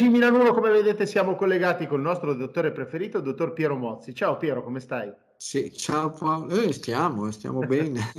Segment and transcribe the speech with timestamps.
[0.00, 3.52] Amici di Milano 1, come vedete siamo collegati con il nostro dottore preferito, il dottor
[3.52, 4.14] Piero Mozzi.
[4.14, 5.12] Ciao Piero, come stai?
[5.36, 8.00] Sì, ciao Paolo, eh, stiamo, stiamo bene.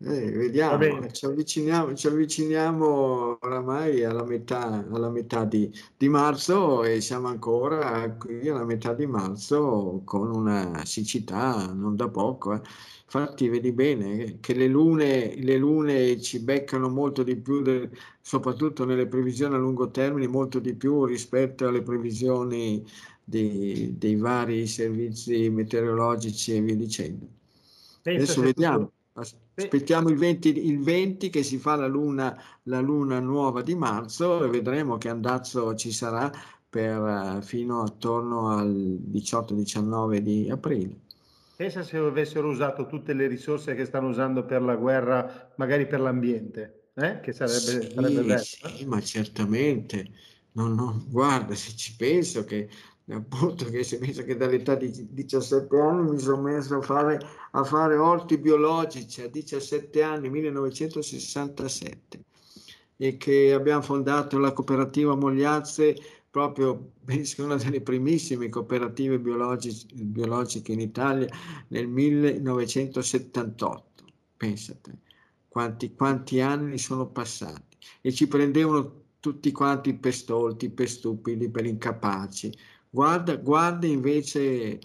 [0.00, 1.12] eh, vediamo, bene.
[1.12, 8.10] Ci, avviciniamo, ci avviciniamo oramai alla metà, alla metà di, di, marzo e siamo ancora
[8.12, 12.54] qui alla metà di marzo con una siccità non da poco.
[12.54, 12.60] Eh.
[13.14, 17.90] Infatti vedi bene che le lune, le lune ci beccano molto di più, de,
[18.22, 22.82] soprattutto nelle previsioni a lungo termine, molto di più rispetto alle previsioni
[23.22, 27.26] dei, dei vari servizi meteorologici e via dicendo.
[28.00, 28.92] Penso Adesso vediamo.
[29.12, 34.42] Aspettiamo il 20, il 20, che si fa la luna, la luna nuova di marzo
[34.42, 36.32] e vedremo che andazzo ci sarà
[36.66, 41.10] per, fino attorno al 18-19 di aprile.
[41.62, 46.00] Pensa se avessero usato tutte le risorse che stanno usando per la guerra, magari per
[46.00, 47.20] l'ambiente, eh?
[47.20, 48.38] che sarebbe, sì, sarebbe bello.
[48.38, 50.06] Sì, ma certamente.
[50.54, 52.68] No, no, guarda, se ci penso che
[53.08, 57.20] appunto che si pensa che dall'età di 17 anni mi sono messo a fare,
[57.52, 62.24] a fare orti biologici a 17 anni, 1967,
[62.96, 65.94] e che abbiamo fondato la cooperativa Mogliazze
[66.32, 71.28] proprio penso una delle primissime cooperative biologiche, in Italia
[71.68, 74.04] nel 1978.
[74.38, 74.98] Pensate
[75.46, 81.66] quanti, quanti anni sono passati e ci prendevano tutti quanti per stolti, per stupidi, per
[81.66, 82.50] incapaci.
[82.88, 84.80] Guarda, guarda invece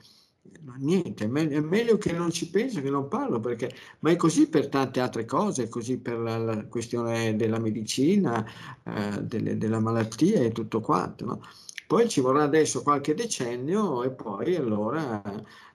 [0.64, 4.48] ma niente, è meglio, che non ci penso, che non parlo, perché, ma è così
[4.50, 8.46] per tante altre cose, è così per la, la questione della medicina,
[8.84, 11.26] eh, delle, della malattia e tutto quanto.
[11.26, 11.42] No?
[11.88, 15.22] Poi ci vorrà adesso qualche decennio e poi allora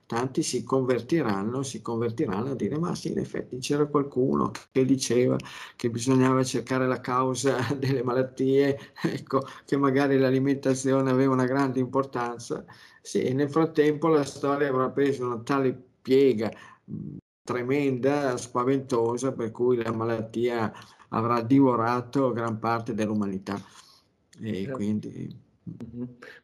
[0.05, 5.35] tanti si convertiranno, si convertiranno a dire ma sì, in effetti c'era qualcuno che diceva
[5.75, 12.63] che bisognava cercare la causa delle malattie, ecco, che magari l'alimentazione aveva una grande importanza.
[13.05, 16.49] Sì, nel frattempo la storia avrà preso una tale piega
[17.43, 20.71] tremenda, spaventosa, per cui la malattia
[21.09, 23.61] avrà divorato gran parte dell'umanità.
[24.39, 25.37] E quindi...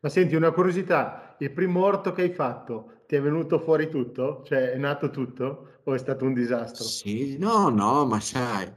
[0.02, 4.44] Ma senti, una curiosità, il primo orto che hai fatto ti è venuto fuori tutto?
[4.46, 6.84] Cioè è nato tutto o è stato un disastro?
[6.84, 8.70] Sì, no, no, ma sai,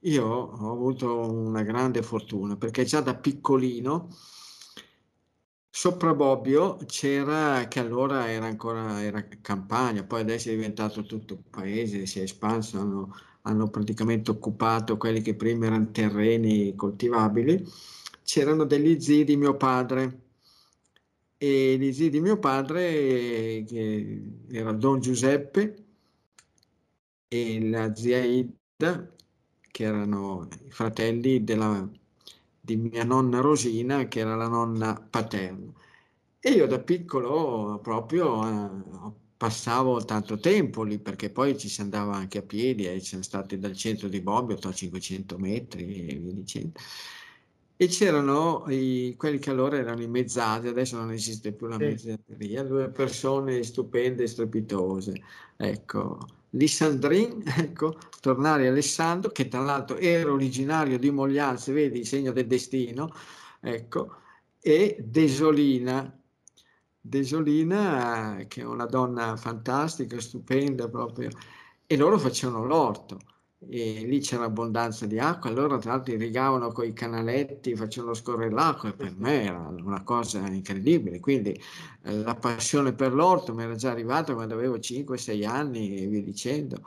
[0.00, 4.08] io ho avuto una grande fortuna perché già da piccolino
[5.74, 12.04] sopra Bobbio c'era, che allora era ancora era campagna, poi adesso è diventato tutto paese,
[12.06, 17.64] si è espanso, hanno, hanno praticamente occupato quelli che prima erano terreni coltivabili.
[18.22, 20.20] C'erano degli zii di mio padre
[21.38, 25.84] e gli zii di mio padre, che era Don Giuseppe,
[27.28, 29.14] e la zia Ida,
[29.70, 31.90] che erano i fratelli della,
[32.64, 35.72] di mia nonna Rosina, che era la nonna paterna.
[36.38, 42.14] E io da piccolo proprio eh, passavo tanto tempo lì, perché poi ci si andava
[42.14, 46.16] anche a piedi, e eh, siamo stati dal centro di Bobbio a 500 metri e
[46.16, 46.78] via dicendo
[47.82, 51.84] e c'erano i, quelli che allora erano i mezzadri, adesso non esiste più la sì.
[51.84, 55.20] mezzadria, due persone stupende e strepitose.
[55.56, 56.18] Ecco,
[56.52, 62.46] Lissandrin, ecco, tornare Alessandro, che tra l'altro era originario di Moglianze, vedi il segno del
[62.46, 63.12] destino,
[63.60, 64.16] ecco,
[64.60, 66.18] e Desolina,
[67.00, 71.30] Desolina che è una donna fantastica, stupenda proprio,
[71.86, 73.18] e loro facevano l'orto
[73.68, 78.50] e lì c'era abbondanza di acqua, allora tra l'altro irrigavano con i canaletti, facevano scorrere
[78.50, 81.58] l'acqua e per me era una cosa incredibile, quindi
[82.02, 86.22] eh, la passione per l'orto mi era già arrivata quando avevo 5-6 anni e via
[86.22, 86.82] dicendo,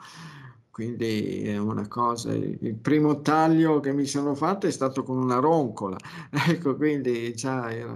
[0.70, 5.36] quindi è una cosa, il primo taglio che mi sono fatto è stato con una
[5.36, 5.96] roncola,
[6.48, 7.94] ecco quindi già era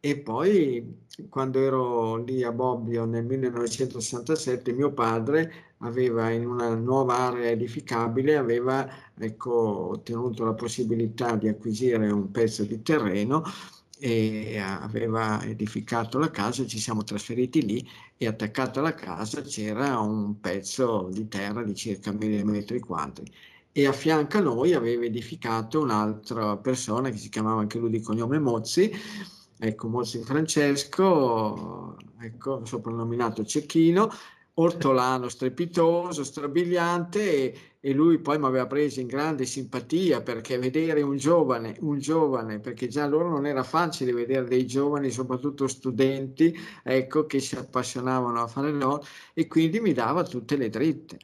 [0.00, 7.18] e poi quando ero lì a Bobbio nel 1967, mio padre aveva in una nuova
[7.18, 8.88] area edificabile, aveva
[9.18, 13.42] ecco, ottenuto la possibilità di acquisire un pezzo di terreno
[13.98, 17.86] e aveva edificato la casa, ci siamo trasferiti lì
[18.16, 23.30] e attaccato alla casa c'era un pezzo di terra di circa mille metri quadri.
[23.72, 28.00] E a fianco a noi aveva edificato un'altra persona che si chiamava anche lui di
[28.00, 28.90] cognome Mozzi
[29.60, 34.10] ecco, Mozzi Francesco, ecco, soprannominato Cecchino,
[34.54, 41.02] ortolano strepitoso, strabiliante e, e lui poi mi aveva preso in grande simpatia perché vedere
[41.02, 46.54] un giovane, un giovane, perché già loro non era facile vedere dei giovani, soprattutto studenti,
[46.82, 49.04] ecco, che si appassionavano a fare l'oro
[49.34, 51.18] e quindi mi dava tutte le dritte.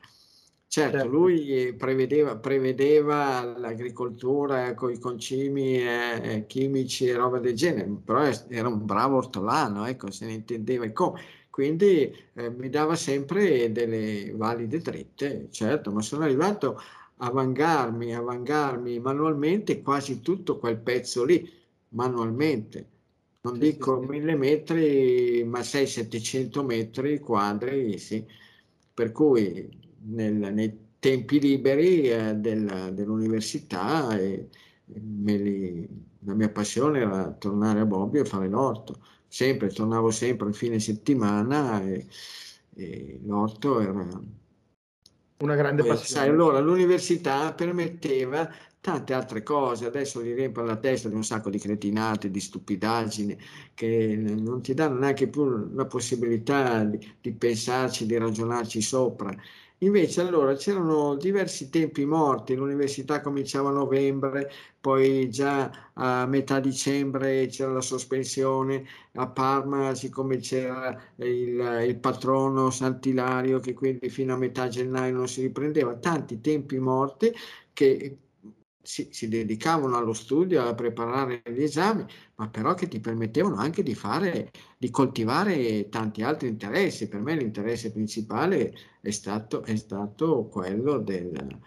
[0.68, 1.10] Certo, certo.
[1.10, 8.68] lui prevedeva, prevedeva l'agricoltura con i concimi eh, chimici e roba del genere, però era
[8.68, 11.20] un bravo ortolano, ecco, se ne intendeva come.
[11.50, 16.78] Quindi eh, mi dava sempre delle valide dritte, certo, ma sono arrivato
[17.18, 21.48] a vangarmi, a vangarmi manualmente quasi tutto quel pezzo lì,
[21.90, 22.90] manualmente.
[23.42, 28.22] Non sì, dico sì, mille metri, ma 600-700 metri quadri, sì.
[28.92, 29.68] Per cui
[30.08, 34.48] nel, nei tempi liberi eh, del, dell'università e,
[34.86, 35.88] e li,
[36.20, 39.00] la mia passione era tornare a Bobbio e fare l'orto.
[39.28, 42.06] Sempre, tornavo sempre a fine settimana e,
[42.74, 44.08] e l'orto era...
[45.38, 46.20] Una grande passione.
[46.20, 48.50] Sai, allora l'università permetteva
[48.80, 53.36] tante altre cose, adesso gli riempie la testa di un sacco di cretinate, di stupidaggini
[53.74, 59.36] che non ti danno neanche più la possibilità di, di pensarci, di ragionarci sopra.
[59.80, 64.50] Invece allora c'erano diversi tempi morti, l'università cominciava a novembre,
[64.80, 72.70] poi già a metà dicembre c'era la sospensione, a Parma siccome c'era il, il patrono
[72.70, 77.30] Sant'Ilario che quindi fino a metà gennaio non si riprendeva, tanti tempi morti
[77.74, 78.18] che
[78.86, 82.04] si, si, dedicavano allo studio, a preparare gli esami,
[82.36, 87.08] ma però che ti permettevano anche di fare, di coltivare tanti altri interessi.
[87.08, 91.58] Per me l'interesse principale è stato, è stato quello del,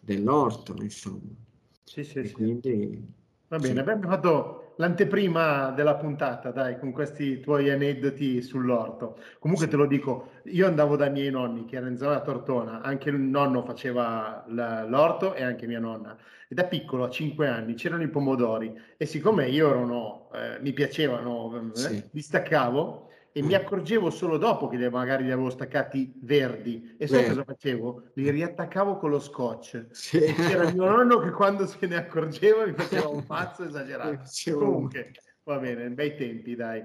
[0.00, 1.34] dell'orto, insomma.
[1.82, 2.32] Sì, sì, sì.
[2.32, 3.02] Quindi,
[3.48, 3.78] Va bene, sì.
[3.80, 9.18] abbiamo fatto l'anteprima della puntata, dai, con questi tuoi aneddoti sull'orto.
[9.38, 13.10] Comunque te lo dico, io andavo dai miei nonni che erano in zona Tortona, anche
[13.10, 16.16] il nonno faceva l'orto e anche mia nonna.
[16.48, 20.72] E da piccolo, a 5 anni, c'erano i pomodori e siccome io ero, eh, mi
[20.72, 22.02] piacevano, eh, sì.
[22.10, 23.54] li staccavo e mi mm.
[23.54, 28.10] accorgevo solo dopo che magari li avevo staccati verdi e sai cosa facevo?
[28.14, 29.86] Li riattaccavo con lo scotch.
[29.90, 30.18] Sì.
[30.18, 34.22] C'era mio nonno che quando se ne accorgeva mi faceva un pazzo esagerato.
[34.52, 35.12] Comunque,
[35.44, 36.82] va bene, bei tempi, dai.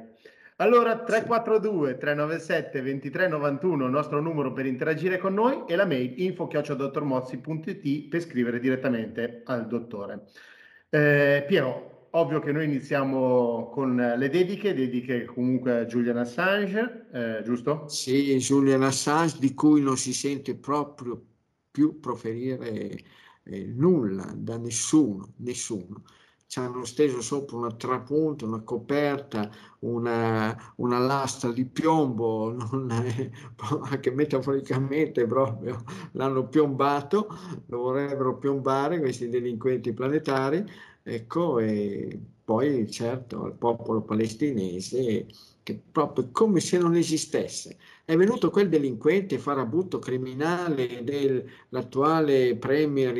[0.57, 8.07] Allora 342 397 2391 il nostro numero per interagire con noi e la mail info-dottormozzi.it
[8.07, 10.21] per scrivere direttamente al dottore.
[10.89, 17.41] Eh, Piero, Ovvio che noi iniziamo con le dediche, dediche comunque a Julian Assange, eh,
[17.43, 17.89] giusto?
[17.89, 21.21] Sì, Julian Assange di cui non si sente proprio
[21.69, 23.03] più proferire
[23.43, 26.03] eh, nulla da nessuno, nessuno.
[26.47, 33.29] Ci hanno steso sopra una trapunta, una coperta, una, una lastra di piombo, non è,
[33.91, 35.83] anche metaforicamente proprio
[36.13, 37.27] l'hanno piombato,
[37.65, 40.63] lo vorrebbero piombare questi delinquenti planetari
[41.07, 45.27] Ecco, e poi certo al popolo palestinese
[45.61, 47.77] che proprio come se non esistesse.
[48.03, 53.13] È venuto quel delinquente farabutto criminale dell'attuale premier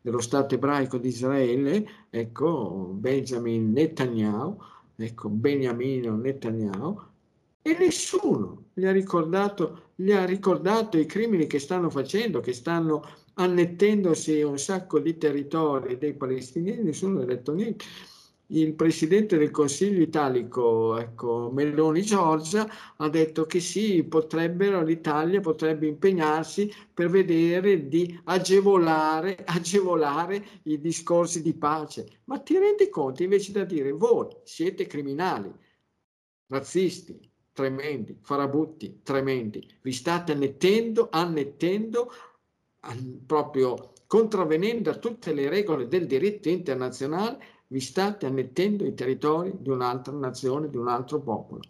[0.00, 4.56] dello Stato ebraico di Israele, ecco, Benjamin Netanyahu,
[4.96, 7.00] ecco, Beniamino Netanyahu,
[7.60, 13.04] e nessuno gli ha ricordato, gli ha ricordato i crimini che stanno facendo, che stanno
[13.38, 17.84] annettendosi un sacco di territori dei palestinesi, nessuno ha detto niente.
[18.50, 25.88] Il presidente del Consiglio italico, ecco, Meloni Giorgia, ha detto che sì, potrebbero, l'Italia potrebbe
[25.88, 32.20] impegnarsi per vedere di agevolare, agevolare i discorsi di pace.
[32.24, 35.52] Ma ti rendi conto invece da dire voi siete criminali,
[36.46, 37.18] razzisti,
[37.52, 42.12] tremendi, farabutti, tremendi, vi state annettendo, annettendo
[43.26, 47.38] proprio contravvenendo a tutte le regole del diritto internazionale,
[47.68, 51.62] vi state annettendo i territori di un'altra nazione, di un altro popolo.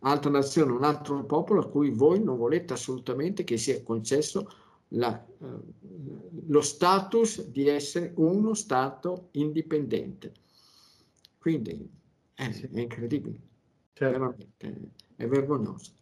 [0.00, 4.48] Altra nazione, un altro popolo a cui voi non volete assolutamente che sia concesso
[4.92, 5.46] la, eh,
[6.46, 10.32] lo status di essere uno Stato indipendente.
[11.38, 11.90] Quindi
[12.34, 13.40] è, è incredibile,
[13.92, 14.18] certo.
[14.18, 15.96] veramente, è vergognoso.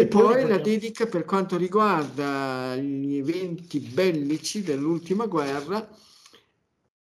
[0.00, 5.88] E poi la dedica per quanto riguarda gli eventi bellici dell'ultima guerra.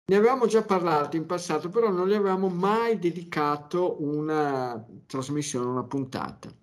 [0.05, 5.85] Ne avevamo già parlato in passato, però non gli avevamo mai dedicato una trasmissione, una
[5.85, 6.55] puntata.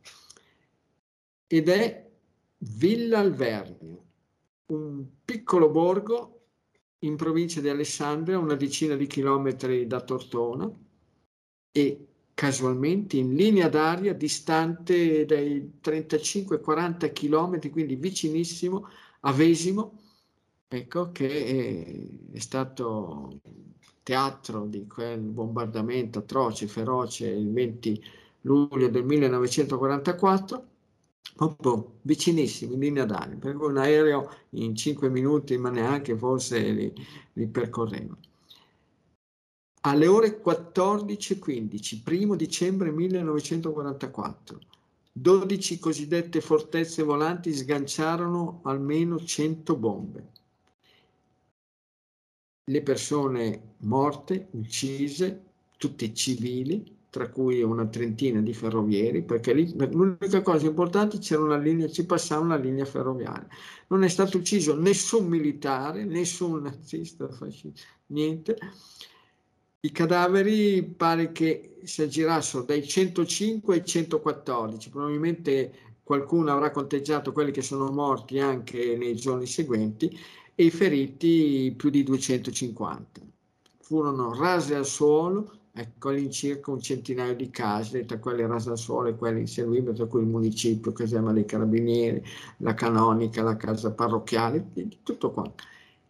[1.48, 2.10] Ed è
[2.60, 4.04] Villa Alvernio,
[4.68, 6.42] un piccolo borgo
[7.00, 10.72] in provincia di Alessandria, una decina di chilometri da Tortona,
[11.72, 12.09] e
[12.40, 18.88] casualmente in linea d'aria distante dai 35-40 km, quindi vicinissimo
[19.22, 20.00] a Vesimo,
[20.70, 23.42] ecco, che è stato
[24.04, 28.04] teatro di quel bombardamento atroce, feroce il 20
[28.44, 30.68] luglio del 1944
[31.36, 36.94] proprio vicinissimi, in linea d'aria, perché un aereo in 5 minuti, ma neanche forse li,
[37.34, 38.18] li percorreva.
[39.82, 44.60] Alle ore 14.15, primo dicembre 1944,
[45.14, 50.32] 12 cosiddette fortezze volanti sganciarono almeno 100 bombe.
[52.66, 55.44] Le persone morte, uccise,
[55.78, 61.58] tutte civili, tra cui una trentina di ferrovieri, perché lì l'unica cosa importante c'era una
[61.58, 63.48] linea, ci passava una linea ferroviaria.
[63.88, 68.58] Non è stato ucciso nessun militare, nessun nazista, fascista, niente.
[69.82, 77.52] I cadaveri pare che si aggirassero dai 105 ai 114, probabilmente qualcuno avrà conteggiato quelli
[77.52, 80.10] che sono morti anche nei giorni seguenti
[80.54, 83.22] e i feriti più di 250.
[83.80, 89.08] Furono rase al suolo, ecco all'incirca un centinaio di case, tra quelle rase al suolo
[89.08, 92.22] e quelle inservibili, tra cui il municipio, caserma dei carabinieri,
[92.58, 94.72] la canonica, la casa parrocchiale,
[95.04, 95.64] tutto quanto.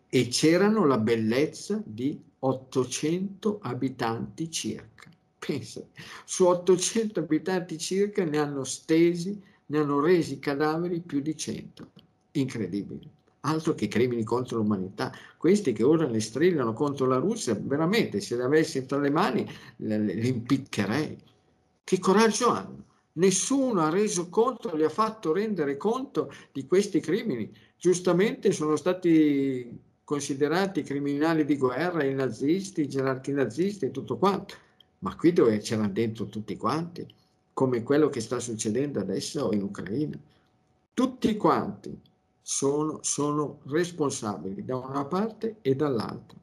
[0.10, 5.10] E c'erano la bellezza di 800 abitanti circa.
[5.38, 5.82] Pensa,
[6.26, 11.92] su 800 abitanti circa ne hanno stesi, ne hanno resi cadaveri più di 100.
[12.32, 13.18] Incredibile.
[13.42, 15.12] Altro che crimini contro l'umanità.
[15.38, 19.48] Questi che ora le strillano contro la Russia, veramente, se le avessi tra le mani,
[19.78, 21.18] li impiccherei.
[21.84, 22.84] Che coraggio hanno?
[23.14, 27.52] Nessuno ha reso conto, li ha fatto rendere conto di questi crimini.
[27.78, 34.56] Giustamente sono stati considerati criminali di guerra, i nazisti, i gerarchi nazisti e tutto quanto.
[35.00, 37.06] Ma qui dove c'erano dentro tutti quanti,
[37.54, 40.18] come quello che sta succedendo adesso in Ucraina.
[40.96, 41.96] Tutti quanti
[42.42, 46.40] sono, sono responsabili da una parte e dall'altra.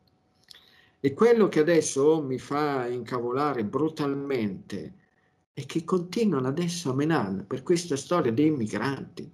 [1.00, 4.92] E quello che adesso mi fa incavolare brutalmente
[5.52, 9.28] è che continuano adesso a menare per questa storia dei migranti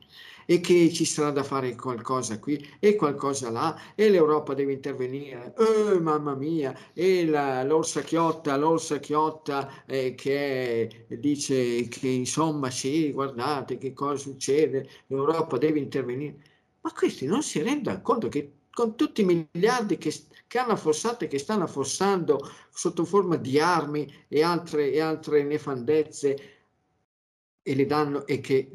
[0.46, 5.54] e che ci sarà da fare qualcosa qui e qualcosa là e l'Europa deve intervenire,
[5.56, 13.12] oh, mamma mia, e la, l'orsa chiotta, l'orsa chiotta eh, che dice che insomma sì,
[13.12, 16.36] guardate che cosa succede, l'Europa deve intervenire,
[16.80, 20.12] ma questi non si rendono conto che con tutti i miliardi che,
[20.46, 25.42] che hanno affossato e che stanno affossando sotto forma di armi e altre, e altre
[25.42, 26.51] nefandezze
[27.62, 28.70] e le danno e che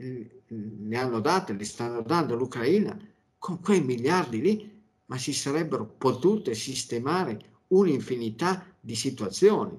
[0.47, 2.97] ne hanno date, le stanno dando all'Ucraina,
[3.37, 9.77] con quei miliardi lì, ma si sarebbero potute sistemare un'infinità di situazioni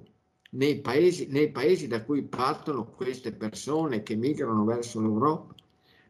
[0.50, 5.54] nei paesi, nei paesi da cui partono queste persone che migrano verso l'Europa.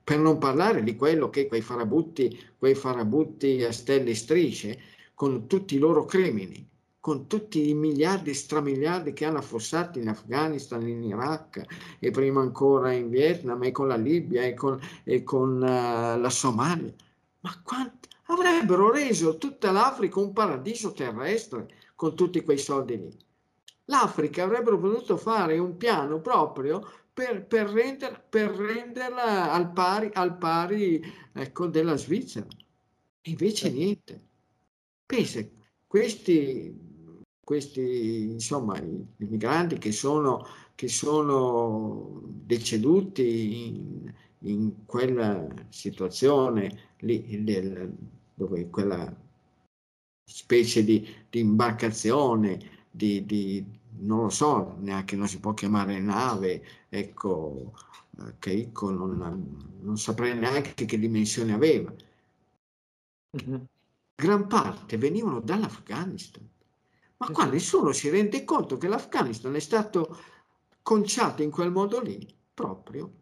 [0.04, 4.78] Per non parlare di quello che quei farabutti, quei farabutti a stelle e strisce,
[5.14, 6.66] con tutti i loro crimini,
[7.00, 11.64] con tutti i miliardi e stramiliardi che hanno affossato in Afghanistan, in Iraq
[11.98, 16.30] e prima ancora in Vietnam e con la Libia e con, e con uh, la
[16.30, 16.92] Somalia.
[17.40, 23.16] Ma quanto avrebbero reso tutta l'Africa un paradiso terrestre con tutti quei soldi lì?
[23.84, 30.36] L'Africa avrebbero potuto fare un piano proprio per, per, render, per renderla al pari, al
[30.36, 31.02] pari
[31.32, 32.46] ecco, della Svizzera.
[33.22, 34.26] Invece niente.
[35.06, 35.40] Pensa,
[35.86, 36.87] questi
[37.48, 47.90] questi insomma i, migranti che sono, che sono deceduti in, in, quella situazione lì del,
[48.34, 49.10] dove quella
[50.26, 53.64] specie di, di imbarcazione di, di,
[54.00, 57.72] non lo so neanche non si può chiamare nave ecco
[58.40, 61.94] che ecco, non, non saprei neanche che dimensione aveva
[63.34, 63.62] mm-hmm.
[64.16, 66.46] gran parte venivano dall'Afghanistan
[67.18, 70.16] ma qua nessuno si rende conto che l'Afghanistan è stato
[70.82, 73.12] conciato in quel modo lì, proprio,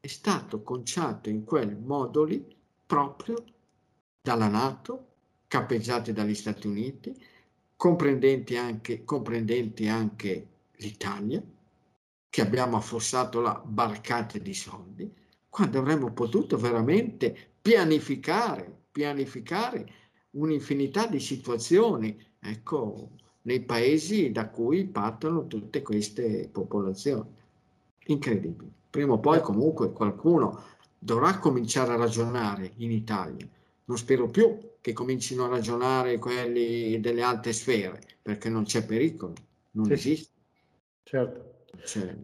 [0.00, 2.44] è stato conciato in quel modo lì,
[2.84, 3.42] proprio
[4.20, 5.06] dalla Nato,
[5.46, 7.14] cappeggiati dagli Stati Uniti,
[7.76, 11.42] comprendenti anche, comprendenti anche l'Italia,
[12.28, 15.10] che abbiamo affossato la barcate di soldi,
[15.48, 19.92] quando avremmo potuto veramente pianificare, pianificare
[20.30, 23.10] un'infinità di situazioni, ecco,
[23.46, 27.28] nei paesi da cui partono tutte queste popolazioni.
[28.06, 28.70] Incredibile.
[28.90, 30.62] Prima o poi comunque qualcuno
[30.98, 33.46] dovrà cominciare a ragionare in Italia.
[33.84, 39.34] Non spero più che comincino a ragionare quelli delle alte sfere, perché non c'è pericolo,
[39.72, 39.92] non sì.
[39.92, 40.30] esiste.
[41.04, 41.54] Certo.
[41.82, 42.16] C'è...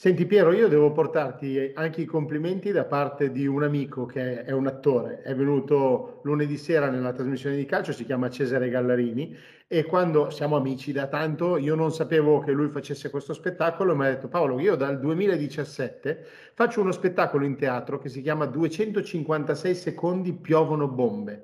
[0.00, 4.52] Senti Piero, io devo portarti anche i complimenti da parte di un amico che è
[4.52, 9.36] un attore, è venuto lunedì sera nella trasmissione di calcio, si chiama Cesare Gallarini
[9.66, 13.96] e quando siamo amici da tanto io non sapevo che lui facesse questo spettacolo e
[13.96, 16.24] mi ha detto Paolo, io dal 2017
[16.54, 21.42] faccio uno spettacolo in teatro che si chiama 256 secondi piovono bombe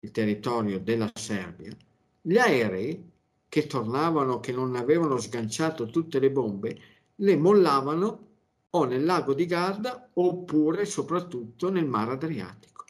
[0.00, 1.76] il territorio della Serbia,
[2.22, 3.10] gli aerei
[3.50, 6.78] che tornavano, che non avevano sganciato tutte le bombe,
[7.16, 8.25] le mollavano
[8.76, 12.84] o nel lago di Garda oppure soprattutto nel mare Adriatico.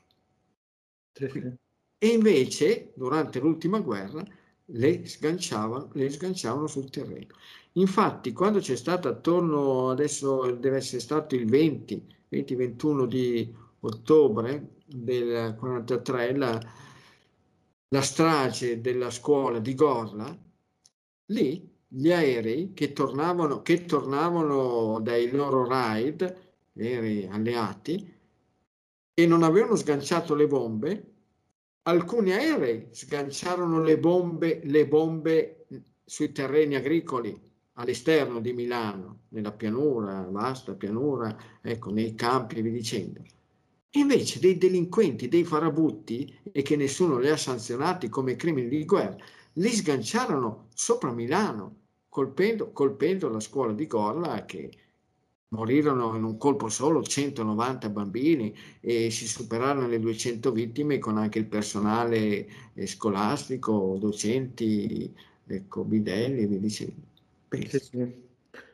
[1.13, 1.55] Sì, sì.
[1.99, 4.25] E invece durante l'ultima guerra
[4.71, 7.35] le sganciavano, le sganciavano sul terreno.
[7.73, 15.55] Infatti quando c'è stato attorno, adesso deve essere stato il 20, 20-21 di ottobre del
[15.59, 16.61] 43, la,
[17.89, 20.37] la strage della scuola di Gorla,
[21.33, 26.37] lì gli aerei che tornavano, che tornavano dai loro raid,
[26.77, 28.15] aerei alleati,
[29.15, 31.13] e non avevano sganciato le bombe,
[31.83, 35.67] alcuni aerei sganciarono le bombe, le bombe
[36.05, 37.39] sui terreni agricoli
[37.75, 43.23] all'esterno di Milano, nella pianura, vasta pianura, ecco, nei campi e vi dicendo.
[43.91, 49.17] Invece dei delinquenti, dei farabutti, e che nessuno li ha sanzionati come crimini di guerra,
[49.59, 54.71] li sganciarono sopra Milano, colpendo, colpendo la scuola di Gorla che
[55.49, 61.39] morirono in un colpo solo 190 bambini e si superarono le 200 vittime con anche
[61.39, 65.15] il personale eh, scolastico, docenti,
[65.47, 67.07] ecco, bidelli e vi dicendo.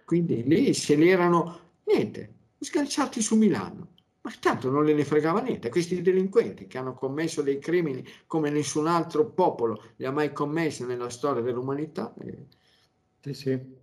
[0.05, 3.91] Quindi lì se li erano, niente, sganciati su Milano.
[4.22, 5.68] Ma tanto non le ne fregava niente.
[5.68, 10.87] Questi delinquenti che hanno commesso dei crimini come nessun altro popolo li ha mai commessi
[10.87, 12.14] nella storia dell'umanità.
[12.20, 12.46] Eh.
[13.20, 13.80] Sì, sì.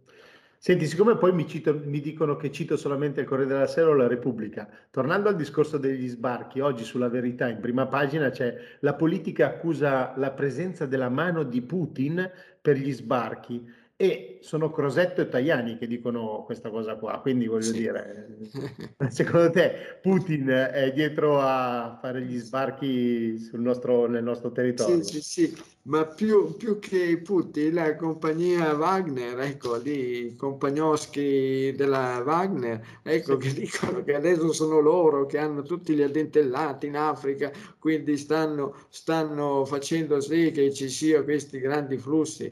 [0.62, 3.94] Senti, siccome poi mi, cito, mi, dicono che cito solamente il Corriere della Sera o
[3.94, 8.94] la Repubblica, tornando al discorso degli sbarchi, oggi sulla verità in prima pagina c'è la
[8.94, 12.30] politica accusa la presenza della mano di Putin
[12.62, 13.66] per gli sbarchi
[14.02, 17.74] e sono Crosetto e Tajani che dicono questa cosa qua, quindi voglio sì.
[17.74, 18.38] dire,
[19.10, 25.04] secondo te Putin è dietro a fare gli sbarchi nostro, nel nostro territorio?
[25.04, 32.24] Sì, sì, sì, ma più, più, che Putin, la compagnia Wagner, ecco, di compagnoschi della
[32.26, 33.48] Wagner, ecco, sì.
[33.50, 38.78] che dicono che adesso sono loro che hanno tutti gli addentellati in Africa, quindi stanno,
[38.88, 42.50] stanno facendo sì che ci siano questi grandi flussi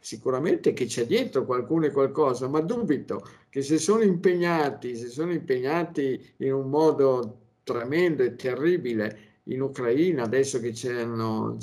[0.00, 5.32] sicuramente che c'è dietro qualcuno e qualcosa, ma dubito che se sono impegnati, se sono
[5.32, 11.56] impegnati in un modo tremendo e terribile in Ucraina, adesso che sono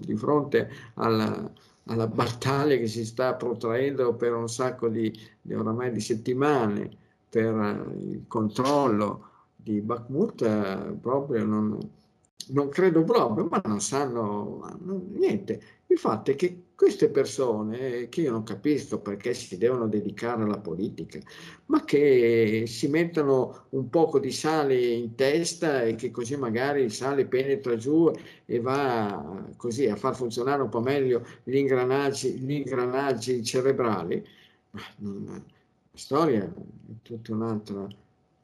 [0.00, 1.50] di fronte alla,
[1.84, 6.88] alla, battaglia che si sta protraendo per un sacco di, di oramai di settimane
[7.28, 11.78] per il controllo di Bakhmut, eh, proprio non,
[12.48, 14.78] non credo proprio, ma non sanno
[15.12, 15.60] niente.
[15.88, 20.58] Il fatto è che queste persone, che io non capisco perché si devono dedicare alla
[20.58, 21.18] politica,
[21.66, 26.92] ma che si mettono un poco di sale in testa e che così magari il
[26.92, 28.12] sale penetra giù
[28.44, 34.24] e va così a far funzionare un po' meglio gli ingranaggi, gli ingranaggi cerebrali,
[34.98, 35.42] la
[35.94, 36.50] storia è
[37.02, 37.88] tutta un'altra.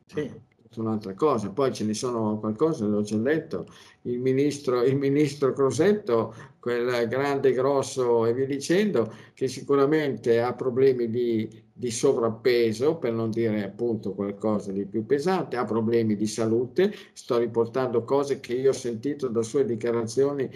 [0.07, 1.51] Sì un'altra cosa.
[1.51, 3.67] Poi ce ne sono qualcosa, l'ho già detto,
[4.03, 11.11] il ministro, il ministro Crosetto, quel grande, grosso e via dicendo, che sicuramente ha problemi
[11.11, 16.95] di, di sovrappeso, per non dire appunto qualcosa di più pesante, ha problemi di salute.
[17.13, 20.51] Sto riportando cose che io ho sentito da sue dichiarazioni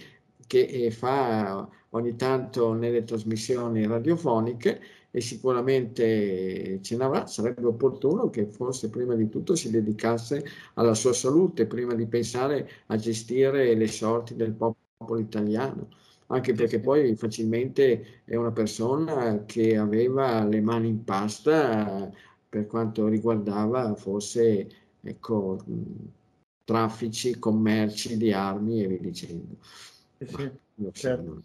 [0.46, 4.80] che eh, fa ogni tanto nelle trasmissioni radiofoniche
[5.16, 11.14] e sicuramente ce n'avrà, sarebbe opportuno che forse prima di tutto si dedicasse alla sua
[11.14, 15.88] salute prima di pensare a gestire le sorti del popolo italiano,
[16.26, 22.12] anche perché poi facilmente è una persona che aveva le mani in pasta
[22.46, 24.68] per quanto riguardava forse
[25.00, 25.64] ecco,
[26.62, 29.56] traffici, commerci di armi e via dicendo.
[30.18, 30.50] Sì,
[30.92, 31.42] certo.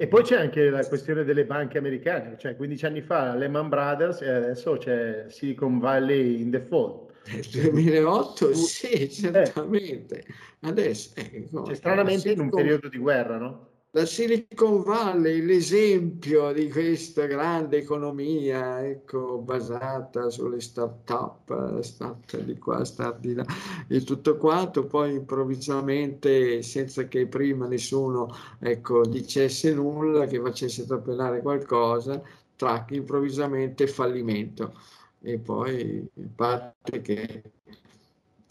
[0.00, 4.20] E poi c'è anche la questione delle banche americane, cioè 15 anni fa Lehman Brothers
[4.20, 7.14] e adesso c'è Silicon Valley in default.
[7.26, 9.08] Nel 2008 sì, eh.
[9.10, 10.24] certamente.
[10.60, 13.67] Adesso, eh, cioè, stranamente in un periodo di guerra, no?
[13.98, 22.84] La Silicon Valley, l'esempio di questa grande economia ecco, basata sulle start-up, start di qua,
[22.84, 23.44] start di là
[23.88, 31.42] e tutto quanto, poi improvvisamente, senza che prima nessuno ecco, dicesse nulla, che facesse trapelare
[31.42, 32.22] qualcosa,
[32.54, 34.74] track, improvvisamente fallimento.
[35.20, 37.42] E poi parte che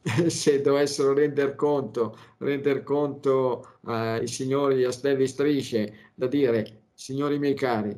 [0.28, 7.54] se dovessero render conto, render conto eh, signori a stelle strisce da dire, signori miei
[7.54, 7.96] cari,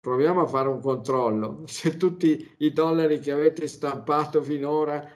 [0.00, 1.64] proviamo a fare un controllo.
[1.68, 5.06] Se tutti i dollari che avete stampato finora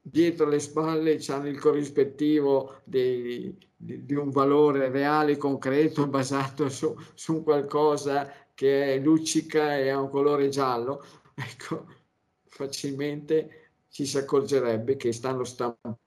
[0.00, 6.94] dietro le spalle hanno il corrispettivo di, di, di, un valore reale, concreto, basato su,
[7.14, 11.02] su qualcosa che è luccica e ha un colore giallo,
[11.34, 11.86] ecco,
[12.46, 13.63] facilmente
[13.94, 15.98] ci si accorgerebbe che stanno stampando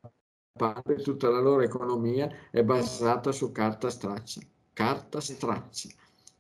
[1.02, 4.41] tutta la loro economia è basata su carta straccia,
[4.73, 5.88] carta straccia,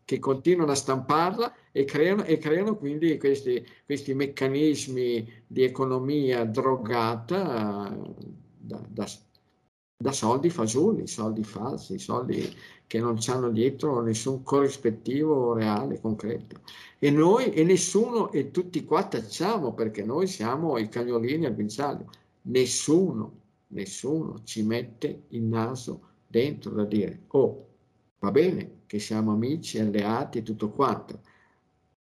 [0.03, 7.97] che continuano a stamparla e creano, e creano quindi questi, questi, meccanismi di economia drogata
[8.57, 9.07] da, da,
[9.99, 12.55] da soldi fagioli, soldi falsi, soldi
[12.85, 16.61] che non hanno dietro nessun corrispettivo reale, concreto.
[16.99, 22.11] E noi, e nessuno, e tutti qua tacciamo perché noi siamo i cagnolini al guinzaglio.
[22.43, 27.67] Nessuno, nessuno ci mette il naso dentro da dire, oh,
[28.19, 31.21] va bene che siamo amici, alleati e tutto quanto,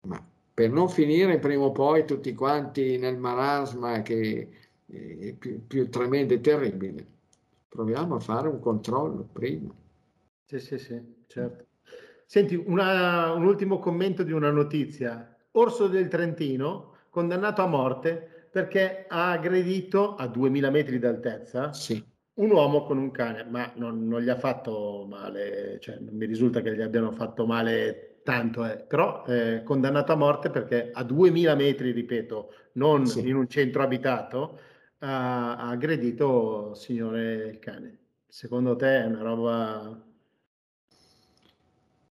[0.08, 0.23] ma
[0.54, 4.50] per non finire prima o poi tutti quanti nel marasma che
[4.86, 7.16] è più, più tremendo e terribile,
[7.77, 9.71] proviamo a fare un controllo prima.
[10.45, 11.65] Sì, sì, sì, certo.
[12.25, 15.37] Senti, una, un ultimo commento di una notizia.
[15.51, 22.03] Orso del Trentino condannato a morte perché ha aggredito a 2000 metri d'altezza sì.
[22.35, 26.25] un uomo con un cane, ma non, non, gli ha fatto male, cioè non mi
[26.25, 28.77] risulta che gli abbiano fatto male tanto, eh.
[28.87, 33.27] però eh, condannato a morte perché a 2000 metri, ripeto, non sì.
[33.27, 34.59] in un centro abitato,
[34.99, 37.97] ha, aggredito il signore il cane.
[38.27, 40.07] Secondo te è una roba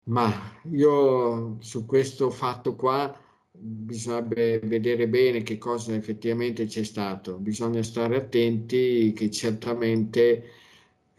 [0.07, 0.31] ma
[0.71, 3.19] io su questo fatto qua
[3.51, 7.37] bisognerebbe vedere bene che cosa effettivamente c'è stato.
[7.37, 10.43] Bisogna stare attenti che certamente,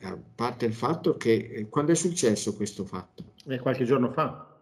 [0.02, 3.33] a parte il fatto che quando è successo questo fatto?
[3.46, 4.56] Eh, qualche giorno fa.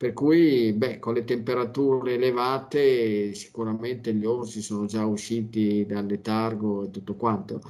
[0.00, 6.84] Per cui, beh, con le temperature elevate, sicuramente gli orsi sono già usciti dal letargo
[6.84, 7.60] e tutto quanto.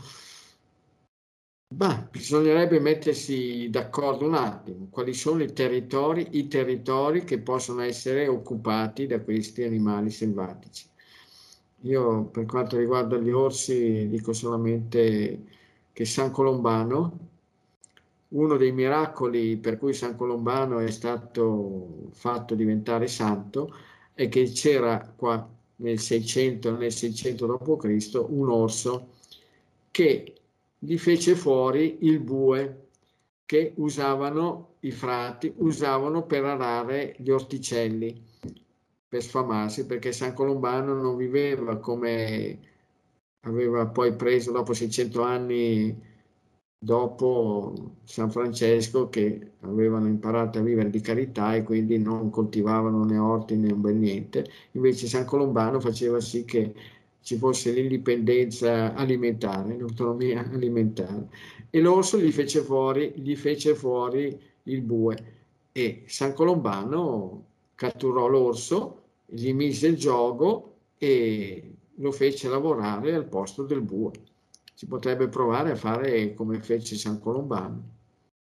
[1.75, 8.29] Bah, bisognerebbe mettersi d'accordo un attimo, quali sono i territori, i territori che possono essere
[8.29, 10.89] occupati da questi animali selvatici.
[11.81, 15.47] Io per quanto riguarda gli orsi dico solamente
[15.93, 17.30] che San Colombano,
[18.31, 23.75] uno dei miracoli per cui San Colombano è stato fatto diventare santo,
[24.15, 28.25] è che c'era qua nel 600, nel 600 d.C.
[28.29, 29.09] un orso
[29.91, 30.35] che
[30.79, 32.89] gli fece fuori il bue
[33.45, 38.23] che usavano i frati, usavano per arare gli orticelli,
[39.09, 42.59] per sfamarsi, perché San Colombano non viveva come
[43.41, 46.09] aveva poi preso dopo 600 anni
[46.83, 53.19] dopo San Francesco che avevano imparato a vivere di carità e quindi non coltivavano né
[53.19, 54.47] orti né un bel niente.
[54.73, 56.75] Invece San Colombano faceva sì che
[57.21, 61.29] ci fosse l'indipendenza alimentare, l'autonomia alimentare.
[61.69, 65.17] E l'orso gli fece fuori, gli fece fuori il bue
[65.73, 73.65] e San Colombano catturò l'orso, gli mise il gioco e lo fece lavorare al posto
[73.65, 74.13] del bue.
[74.81, 77.83] Si potrebbe provare a fare come fece San Colombano.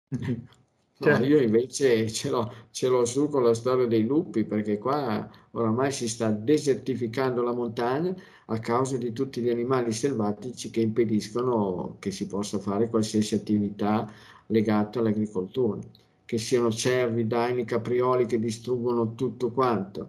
[0.96, 1.24] No, certo.
[1.24, 5.90] io invece ce l'ho, ce l'ho su con la storia dei lupi, perché qua oramai
[5.90, 8.14] si sta desertificando la montagna
[8.46, 14.08] a causa di tutti gli animali selvatici che impediscono che si possa fare qualsiasi attività
[14.46, 15.80] legata all'agricoltura,
[16.24, 20.08] che siano cervi, daini, caprioli che distruggono tutto quanto,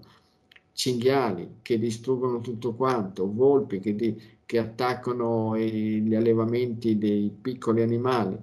[0.71, 8.37] cinghiali che distruggono tutto quanto, volpi che, di, che attaccano gli allevamenti dei piccoli animali,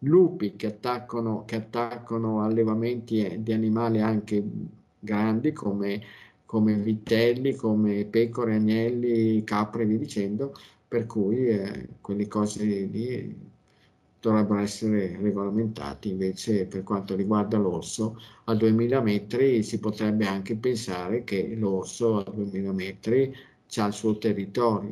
[0.00, 4.42] lupi che attaccano, che attaccano allevamenti di animali anche
[5.00, 6.02] grandi come,
[6.44, 10.54] come vitelli, come pecore, agnelli, capre e via dicendo,
[10.86, 13.36] per cui eh, quelle cose lì
[14.20, 16.10] dovrebbero essere regolamentati.
[16.10, 22.30] Invece per quanto riguarda l'orso, a 2000 metri si potrebbe anche pensare che l'orso a
[22.30, 23.34] 2000 metri
[23.76, 24.90] ha il suo territorio,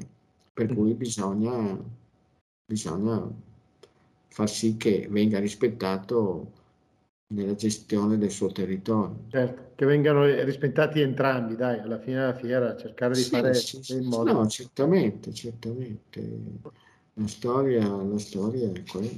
[0.57, 1.79] per cui bisogna,
[2.64, 3.31] bisogna
[4.29, 6.51] far sì che venga rispettato
[7.35, 9.25] nella gestione del suo territorio.
[9.29, 13.97] Certo, che vengano rispettati entrambi, dai, alla fine della fiera, cercare di sì, fare sì,
[13.97, 14.33] in modo...
[14.33, 16.27] No, certamente, certamente.
[17.12, 19.11] La storia, la storia è quella.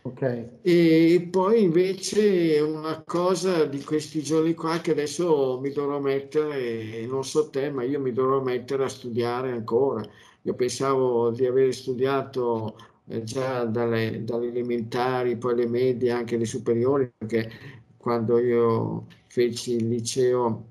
[0.00, 0.48] Ok.
[0.62, 7.22] E poi invece una cosa di questi giorni qua che adesso mi dovrò mettere, non
[7.22, 10.02] so te, ma io mi dovrò mettere a studiare ancora.
[10.46, 12.76] Io pensavo di aver studiato
[13.06, 17.50] eh, già dalle, dalle, elementari, poi le medie, anche le superiori, perché
[17.96, 20.68] quando io feci il liceo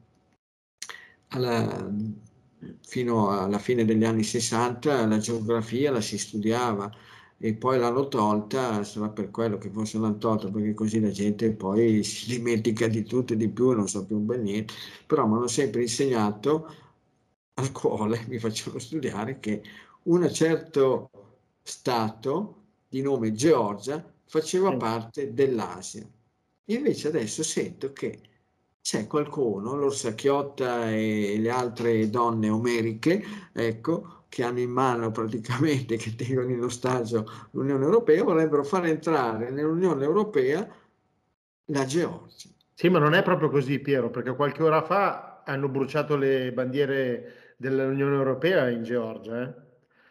[1.30, 1.92] alla,
[2.82, 6.92] fino alla fine degli anni 60 la geografia la si studiava
[7.40, 11.52] e poi l'hanno tolta, sarà per quello che forse l'hanno tolta, perché così la gente
[11.52, 14.74] poi si dimentica di tutto e di più non sa più un bel niente,
[15.08, 16.70] però mi hanno sempre insegnato
[17.56, 19.62] al cuore, mi facevano studiare che
[20.04, 21.10] un certo
[21.62, 26.06] stato di nome Georgia faceva parte dell'Asia.
[26.66, 28.20] Invece adesso sento che
[28.82, 36.16] c'è qualcuno, l'Orsacchiotta e le altre donne omeriche, ecco, che hanno in mano praticamente, che
[36.16, 40.68] tengono in ostaggio l'Unione Europea, vorrebbero far entrare nell'Unione Europea
[41.66, 42.50] la Georgia.
[42.74, 47.43] Sì, ma non è proprio così, Piero, perché qualche ora fa hanno bruciato le bandiere
[47.70, 49.42] dell'Unione Europea in Georgia.
[49.42, 49.54] Eh?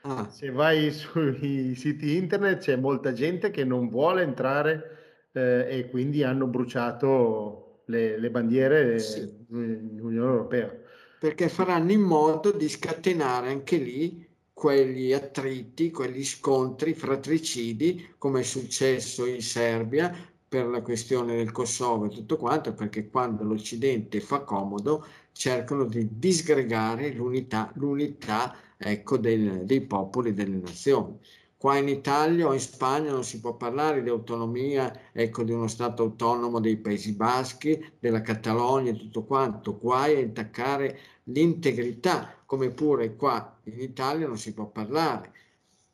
[0.02, 0.28] Ah.
[0.30, 6.22] Se vai sui siti internet c'è molta gente che non vuole entrare eh, e quindi
[6.22, 9.20] hanno bruciato le, le bandiere sì.
[9.48, 10.74] dell'Unione Europea.
[11.20, 18.42] Perché faranno in modo di scatenare anche lì quegli attriti, quegli scontri fratricidi, come è
[18.44, 20.12] successo in Serbia
[20.48, 26.08] per la questione del Kosovo e tutto quanto, perché quando l'Occidente fa comodo cercano di
[26.18, 31.18] disgregare l'unità, l'unità ecco, del, dei popoli, delle nazioni.
[31.56, 35.68] Qua in Italia o in Spagna non si può parlare di autonomia, ecco, di uno
[35.68, 39.78] Stato autonomo dei Paesi Baschi, della Catalogna e tutto quanto.
[39.78, 45.32] Guai a intaccare l'integrità, come pure qua in Italia non si può parlare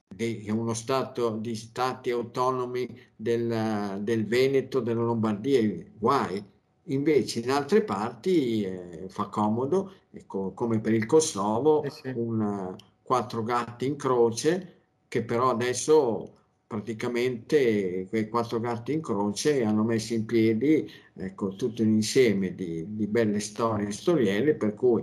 [0.08, 5.60] di uno Stato di Stati autonomi del, del Veneto, della Lombardia,
[5.98, 6.42] guai.
[6.90, 12.12] Invece in altre parti eh, fa comodo, ecco, come per il Kosovo, eh sì.
[12.14, 12.74] un,
[13.08, 16.34] quattro gatti in croce, che però adesso
[16.66, 22.84] praticamente quei quattro gatti in croce hanno messo in piedi ecco, tutto un insieme di,
[22.86, 25.02] di belle storie e storielle, per cui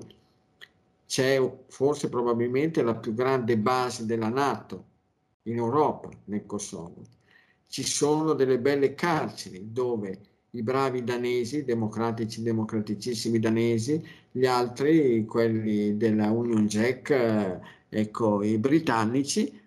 [1.07, 4.85] c'è forse probabilmente la più grande base della Nato
[5.43, 7.01] in Europa, nel Kosovo.
[7.65, 10.19] Ci sono delle belle carceri dove
[10.55, 18.57] i bravi danesi, democratici, democraticissimi danesi, gli altri, quelli della Union Jack, eh, ecco, i
[18.57, 19.61] britannici,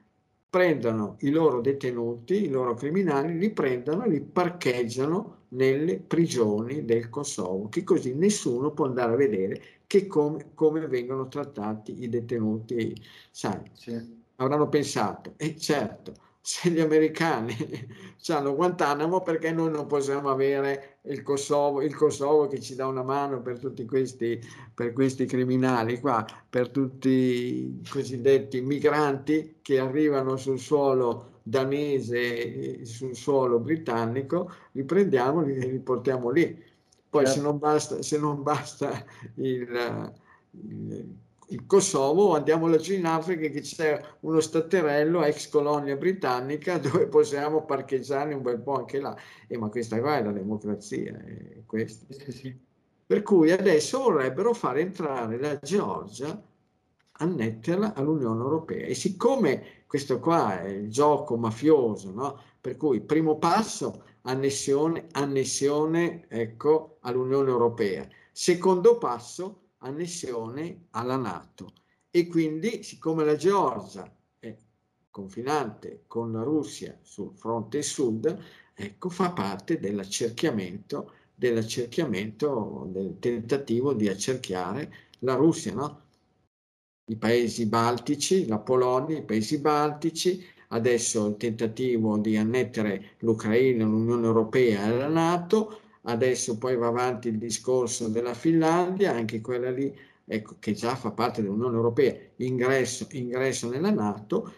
[0.49, 7.11] prendono i loro detenuti, i loro criminali, li prendono e li parcheggiano nelle prigioni del
[7.11, 12.95] Kosovo, che così nessuno può andare a vedere che come, come vengono trattati i detenuti.
[13.31, 14.17] Sai, sì.
[14.37, 16.15] avranno pensato, e eh, certo,
[16.49, 17.55] se gli americani
[18.29, 23.03] hanno Guantanamo perché noi non possiamo avere il Kosovo, il Kosovo che ci dà una
[23.03, 24.41] mano per tutti questi,
[24.73, 33.15] per questi criminali qua, per tutti i cosiddetti migranti che arrivano sul suolo danese, sul
[33.15, 36.65] suolo britannico, li prendiamo e li portiamo lì.
[37.11, 37.41] Poi certo.
[37.41, 40.13] se non basta, se non basta il,
[40.53, 41.15] il
[41.51, 47.65] il Kosovo, andiamo laggiù in Africa che c'è uno staterello ex colonia britannica dove possiamo
[47.65, 49.17] parcheggiare un bel po' anche là.
[49.47, 52.67] Eh, ma questa qua è la democrazia, è sì, sì.
[53.07, 56.43] Per cui adesso vorrebbero far entrare la Georgia
[57.21, 58.87] annetterla all'Unione Europea.
[58.87, 62.41] E siccome questo qua è il gioco mafioso, no?
[62.61, 71.73] per cui primo passo, annessione, annessione ecco, all'Unione Europea, secondo passo, annessione alla Nato.
[72.11, 74.57] E quindi, siccome la Georgia è
[75.11, 78.43] confinante con la Russia sul fronte sud,
[78.75, 86.03] ecco, fa parte dell'accerchiamento, dell'accerchiamento, del tentativo di accerchiare la Russia, no?
[87.11, 94.27] I paesi baltici, la Polonia, i paesi baltici, adesso il tentativo di annettere l'Ucraina all'Unione
[94.27, 99.95] Europea e alla Nato, adesso poi va avanti il discorso della Finlandia, anche quella lì,
[100.25, 104.53] ecco, che già fa parte dell'Unione Europea, ingresso, ingresso nella Nato,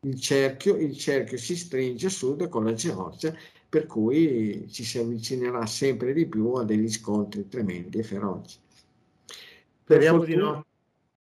[0.00, 3.34] il cerchio, il cerchio si stringe a sud con la Georgia,
[3.68, 8.58] per cui ci si avvicinerà sempre di più a degli scontri tremendi e feroci.
[9.26, 10.66] Per Speriamo fortuna, di no.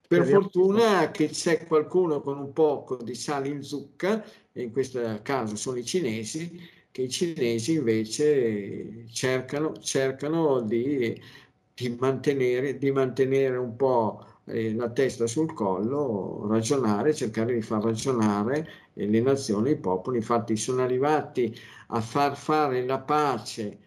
[0.05, 5.19] Per fortuna che c'è qualcuno con un po' di sale in zucca, e in questo
[5.23, 6.59] caso sono i cinesi,
[6.93, 11.19] che i cinesi invece cercano, cercano di,
[11.73, 17.81] di, mantenere, di mantenere un po' eh, la testa sul collo, ragionare, cercare di far
[17.81, 20.17] ragionare eh, le nazioni, i popoli.
[20.17, 23.79] Infatti sono arrivati a far fare la pace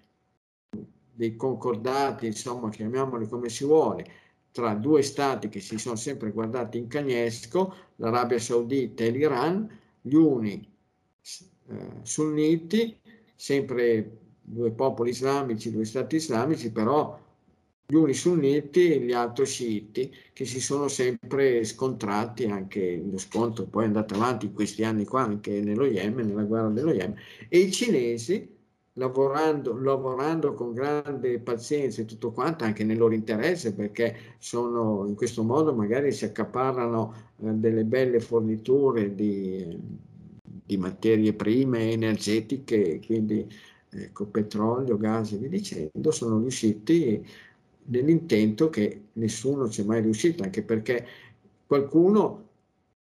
[1.13, 4.05] dei concordati, insomma, chiamiamoli come si vuole,
[4.51, 10.15] tra due stati che si sono sempre guardati in cagnesco, l'Arabia Saudita e l'Iran, gli
[10.15, 10.75] uni
[11.69, 12.97] eh, sunniti,
[13.35, 17.19] sempre due popoli islamici, due stati islamici, però
[17.89, 23.65] gli uni sunniti e gli altri sciiti che si sono sempre scontrati, anche lo scontro
[23.65, 27.17] poi è andato avanti in questi anni qua anche nello Yemen, nella guerra dello Yemen,
[27.49, 28.55] e i cinesi
[28.95, 35.15] lavorando, lavorando con grande pazienza e tutto quanto, anche nel loro interesse, perché sono in
[35.15, 39.79] questo modo magari si accaparrano eh, delle belle forniture di,
[40.67, 43.47] di, materie prime energetiche, quindi
[43.91, 47.25] ecco, petrolio, gas e via dicendo, sono riusciti
[47.85, 51.07] nell'intento che nessuno ci è mai riuscito, anche perché
[51.67, 52.49] qualcuno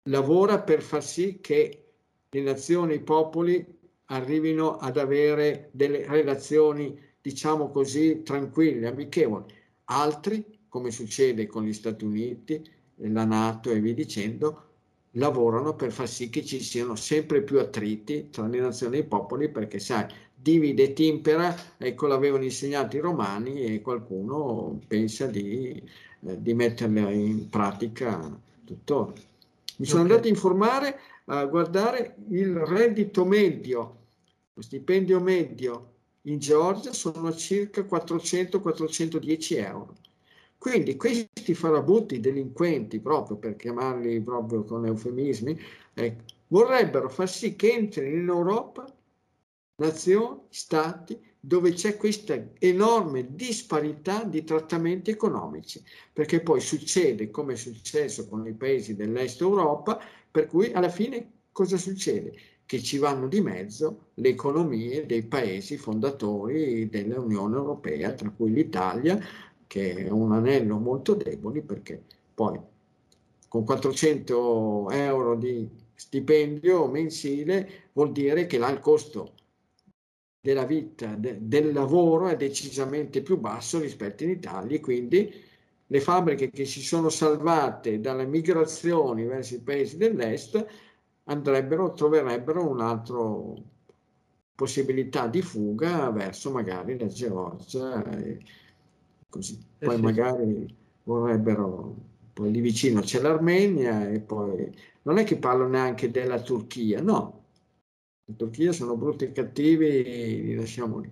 [0.04, 1.84] lavora per far sì che
[2.30, 3.64] le nazioni, i popoli
[4.06, 9.44] arrivino ad avere delle relazioni, diciamo così, tranquille, amichevoli.
[9.84, 12.62] Altri, come succede con gli Stati Uniti,
[12.96, 14.71] la Nato e via dicendo,
[15.12, 19.04] lavorano per far sì che ci siano sempre più attriti tra le nazioni e i
[19.04, 25.82] popoli, perché sai, divide e timpera, ecco l'avevano insegnato i romani e qualcuno pensa di,
[26.26, 29.12] eh, di metterla in pratica tuttora.
[29.76, 30.12] Mi sono okay.
[30.12, 34.00] andato a informare a guardare il reddito medio
[34.54, 39.94] lo stipendio medio in Georgia sono circa 400-410 euro.
[40.62, 45.58] Quindi questi farabutti delinquenti, proprio per chiamarli proprio con eufemismi,
[45.94, 48.86] eh, vorrebbero far sì che entrino in Europa
[49.74, 57.56] nazioni, stati, dove c'è questa enorme disparità di trattamenti economici, perché poi succede come è
[57.56, 59.98] successo con i paesi dell'est Europa,
[60.30, 62.38] per cui alla fine cosa succede?
[62.64, 69.20] che ci vanno di mezzo le economie dei paesi fondatori dell'Unione Europea, tra cui l'Italia,
[69.72, 72.02] che è un anello molto debole perché
[72.34, 72.60] poi
[73.48, 79.32] con 400 euro di stipendio mensile vuol dire che là il costo
[80.38, 85.32] della vita, de, del lavoro è decisamente più basso rispetto in Italia, quindi
[85.86, 90.66] le fabbriche che si sono salvate dalle migrazioni verso i paesi dell'est
[91.24, 93.16] andrebbero, troverebbero un'altra
[94.54, 98.38] possibilità di fuga verso magari la Georgia e
[99.32, 99.58] così.
[99.78, 100.02] Eh poi sì.
[100.02, 101.96] magari vorrebbero,
[102.34, 104.70] poi lì vicino c'è l'Armenia e poi
[105.02, 107.44] non è che parlo neanche della Turchia, no.
[108.26, 110.02] La Turchia sono brutti e cattivi,
[110.44, 111.10] li lasciamo lì.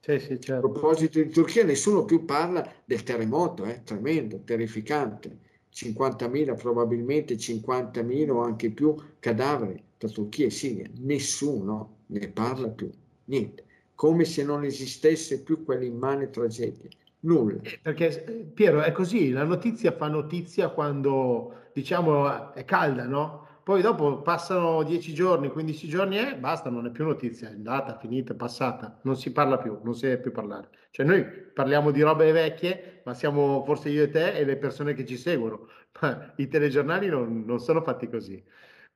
[0.00, 0.66] Sì, sì, certo.
[0.66, 3.82] A proposito di Turchia, nessuno più parla del terremoto, eh?
[3.84, 5.38] tremendo, terrificante
[5.72, 10.90] 50.000, probabilmente 50.000 o anche più cadaveri tra Turchia e Siria.
[11.00, 12.90] Nessuno ne parla più,
[13.26, 16.88] niente, come se non esistesse più quell'immane tragedia.
[17.20, 17.60] Nulla.
[17.82, 23.48] Perché Piero è così, la notizia fa notizia quando diciamo è calda, no?
[23.62, 27.52] Poi dopo passano 10 giorni, 15 giorni e eh, basta, non è più notizia, è
[27.52, 30.70] andata, finita, passata, non si parla più, non si deve più parlare.
[30.90, 34.94] Cioè noi parliamo di robe vecchie, ma siamo forse io e te e le persone
[34.94, 35.68] che ci seguono,
[36.00, 38.42] ma i telegiornali non, non sono fatti così.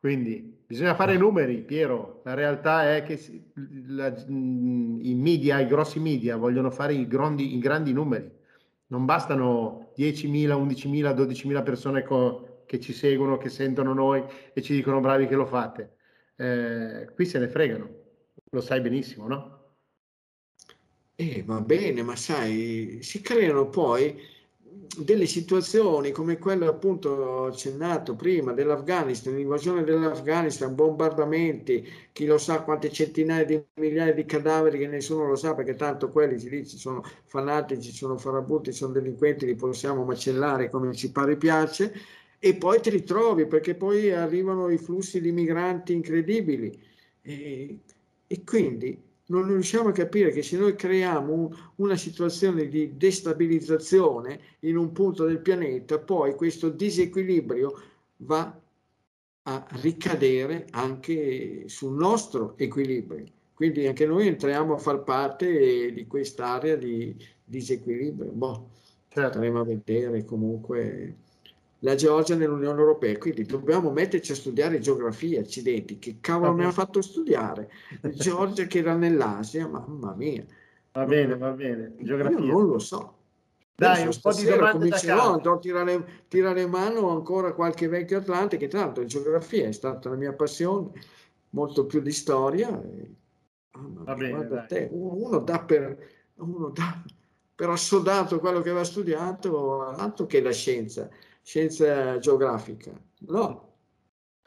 [0.05, 2.21] Quindi bisogna fare i numeri, Piero.
[2.25, 3.19] La realtà è che
[3.87, 8.31] la, i media, i grossi media vogliono fare i grandi, i grandi numeri.
[8.89, 14.75] Non bastano 10.000, 11.000, 12.000 persone co- che ci seguono, che sentono noi e ci
[14.75, 15.97] dicono bravi che lo fate.
[16.37, 17.89] Eh, qui se ne fregano,
[18.51, 19.77] lo sai benissimo, no?
[21.15, 24.21] Eh, va bene, ma sai, si creano poi
[24.99, 32.91] delle situazioni come quella appunto accennato prima dell'Afghanistan, l'invasione dell'Afghanistan, bombardamenti, chi lo sa quante
[32.91, 37.03] centinaia di migliaia di cadaveri che nessuno lo sa perché tanto quelli si dice sono
[37.27, 41.93] fanatici, sono farabutti, sono delinquenti, li possiamo macellare come ci pare piace
[42.39, 46.79] e poi ti ritrovi perché poi arrivano i flussi di migranti incredibili.
[47.23, 47.79] E,
[48.27, 54.41] e quindi non riusciamo a capire che se noi creiamo un, una situazione di destabilizzazione
[54.61, 57.73] in un punto del pianeta, poi questo disequilibrio
[58.19, 58.61] va
[59.47, 63.25] a ricadere anche sul nostro equilibrio.
[63.55, 68.31] Quindi anche noi entriamo a far parte di quest'area di disequilibrio.
[68.33, 68.71] Boh,
[69.09, 69.33] certo.
[69.33, 71.17] staremo a vedere comunque
[71.85, 76.73] la Georgia nell'Unione Europea, quindi dobbiamo metterci a studiare geografia, accidenti, che cavolo mi ha
[76.73, 77.71] fatto studiare?
[78.15, 80.45] Georgia che era nell'Asia, mamma mia.
[80.93, 82.39] Va bene, va bene, geografia.
[82.39, 83.17] Io non lo so.
[83.77, 88.57] Dai, un po' di domande da andrò a tirare, tirare mano ancora qualche vecchio Atlante,
[88.57, 90.91] che tra l'altro geografia è stata la mia passione,
[91.51, 92.69] molto più di storia.
[92.71, 96.13] Oh, Va bene, te, uno dà per...
[96.37, 97.03] Uno dà
[97.57, 101.09] per assodato quello che aveva studiato, altro che la scienza
[101.45, 102.91] scienza geografica.
[103.29, 103.73] No.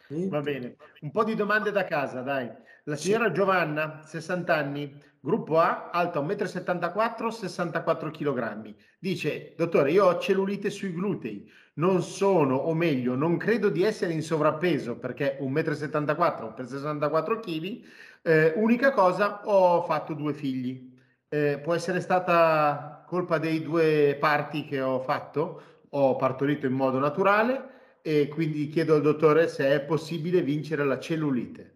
[0.10, 2.50] Va bene, un po' di domande da casa, dai.
[2.86, 3.34] La signora sì.
[3.34, 8.74] Giovanna, 60 anni, gruppo A, alta 1,74 m, 64 kg.
[8.98, 14.14] Dice, dottore, io ho cellulite sui glutei, non sono, o meglio, non credo di essere
[14.14, 17.82] in sovrappeso perché 1,74 m per 64 kg.
[18.22, 20.96] Eh, unica cosa, ho fatto due figli.
[21.30, 25.62] Eh, può essere stata colpa dei due parti che ho fatto?
[25.90, 31.00] Ho partorito in modo naturale e quindi chiedo al dottore se è possibile vincere la
[31.00, 31.76] cellulite.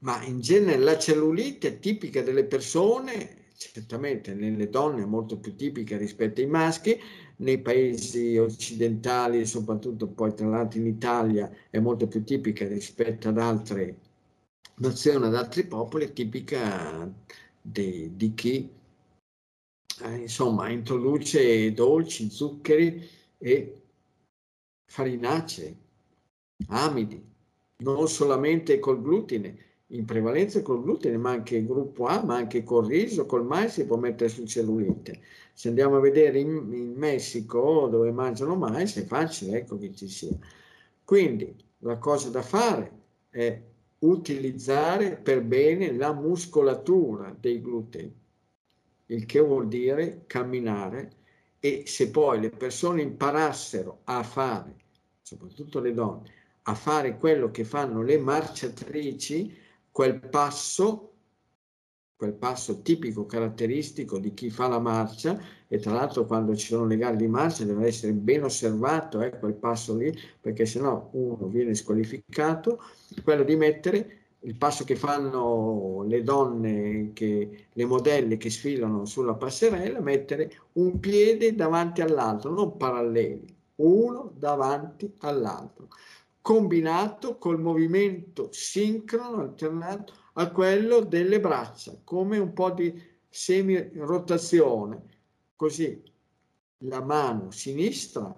[0.00, 5.56] Ma in genere la cellulite è tipica delle persone, certamente nelle donne è molto più
[5.56, 6.96] tipica rispetto ai maschi,
[7.38, 13.38] nei paesi occidentali, soprattutto poi tra l'altro in Italia, è molto più tipica rispetto ad
[13.38, 13.96] altre
[14.76, 17.10] nazioni, ad altri popoli, è tipica
[17.60, 18.70] di, di chi
[20.06, 23.82] insomma, introduce dolci, zuccheri e
[24.86, 25.76] farinacee,
[26.68, 27.22] amidi,
[27.78, 32.62] non solamente col glutine, in prevalenza col glutine, ma anche il gruppo A, ma anche
[32.62, 35.20] col riso, col mais si può mettere sul cellulite.
[35.52, 40.08] Se andiamo a vedere in, in Messico dove mangiano mais è facile, ecco che ci
[40.08, 40.36] sia.
[41.04, 42.92] Quindi la cosa da fare
[43.30, 43.60] è
[44.00, 48.14] utilizzare per bene la muscolatura dei glutei
[49.10, 51.12] il che vuol dire camminare
[51.60, 54.76] e se poi le persone imparassero a fare,
[55.22, 56.30] soprattutto le donne,
[56.62, 59.56] a fare quello che fanno le marciatrici,
[59.90, 61.12] quel passo,
[62.14, 66.86] quel passo tipico, caratteristico di chi fa la marcia, e tra l'altro quando ci sono
[66.86, 71.46] le gare di marcia deve essere ben osservato eh, quel passo lì, perché sennò uno
[71.48, 72.82] viene squalificato,
[73.24, 79.34] quello di mettere il passo che fanno le donne, che, le modelle che sfilano sulla
[79.34, 85.88] passerella, mettere un piede davanti all'altro, non paralleli, uno davanti all'altro,
[86.40, 92.94] combinato col movimento sincrono, alternato a quello delle braccia, come un po' di
[93.28, 95.02] semi-rotazione,
[95.56, 96.00] così
[96.82, 98.32] la mano sinistra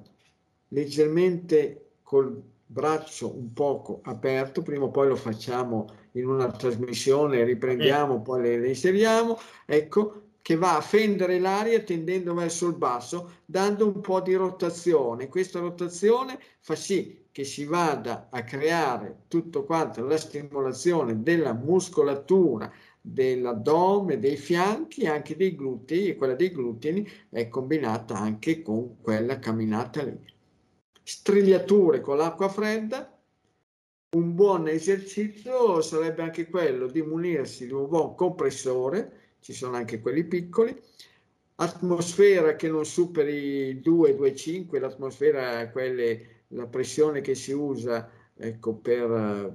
[0.68, 2.42] leggermente col
[2.72, 8.58] braccio un poco aperto, prima o poi lo facciamo in una trasmissione, riprendiamo, poi le,
[8.58, 14.20] le inseriamo, ecco, che va a fendere l'aria tendendo verso il basso, dando un po'
[14.20, 15.28] di rotazione.
[15.28, 22.72] Questa rotazione fa sì che si vada a creare tutto quanto la stimolazione della muscolatura
[23.00, 29.40] dell'addome, dei fianchi, anche dei glutei e quella dei glutei è combinata anche con quella
[29.40, 30.38] camminata lì
[31.10, 33.18] strigliature con l'acqua fredda,
[34.10, 40.00] un buon esercizio sarebbe anche quello di munirsi di un buon compressore, ci sono anche
[40.00, 40.72] quelli piccoli,
[41.56, 49.52] atmosfera che non superi 2-2,5, l'atmosfera è quelle, la pressione che si usa ecco, per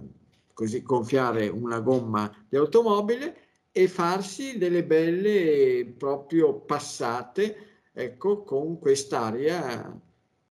[0.51, 3.37] così gonfiare una gomma di automobile
[3.71, 10.01] e farsi delle belle proprio passate ecco, con quest'aria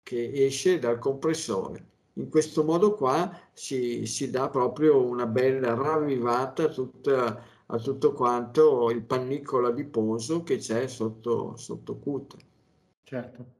[0.08, 1.84] che esce dal compressore.
[2.14, 8.14] In questo modo qua si, si dà proprio una bella ravvivata a, tutta, a tutto
[8.14, 12.36] quanto il pannicolo adiposo che c'è sotto, sotto cute.
[13.04, 13.56] Certo.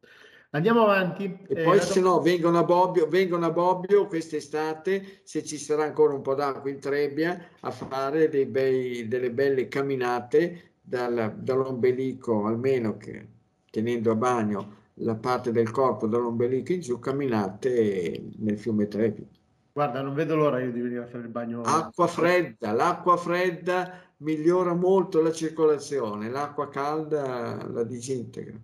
[0.53, 1.25] Andiamo avanti.
[1.47, 5.85] E eh, poi se no vengono a Bobbio, vengono a Bobbio quest'estate, se ci sarà
[5.85, 12.97] ancora un po' d'acqua in Trebbia, a fare bei, delle belle camminate dal, dall'ombelico, almeno
[12.97, 13.29] che
[13.71, 19.27] tenendo a bagno la parte del corpo dall'ombelico in giù, camminate nel fiume Trebbia.
[19.73, 21.61] Guarda, non vedo l'ora io di venire a fare il bagno.
[21.61, 28.59] Acqua fredda, l'acqua fredda migliora molto la circolazione, l'acqua calda la disintegra.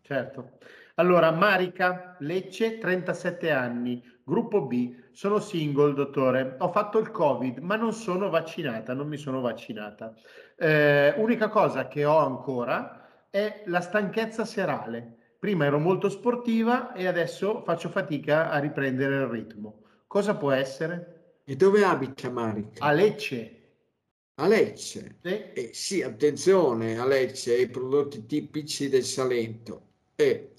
[0.00, 0.58] Certo.
[0.94, 6.56] Allora, Marica Lecce, 37 anni, gruppo B, sono single, dottore.
[6.58, 10.14] Ho fatto il Covid, ma non sono vaccinata, non mi sono vaccinata.
[10.56, 15.16] Eh, unica cosa che ho ancora è la stanchezza serale.
[15.40, 19.84] Prima ero molto sportiva e adesso faccio fatica a riprendere il ritmo.
[20.06, 21.38] Cosa può essere?
[21.46, 22.84] E dove abita Marica?
[22.84, 23.70] A Lecce.
[24.34, 25.16] A Lecce?
[25.22, 25.50] Sì.
[25.54, 29.86] Eh, sì, attenzione a Lecce, ai prodotti tipici del Salento.
[30.14, 30.52] E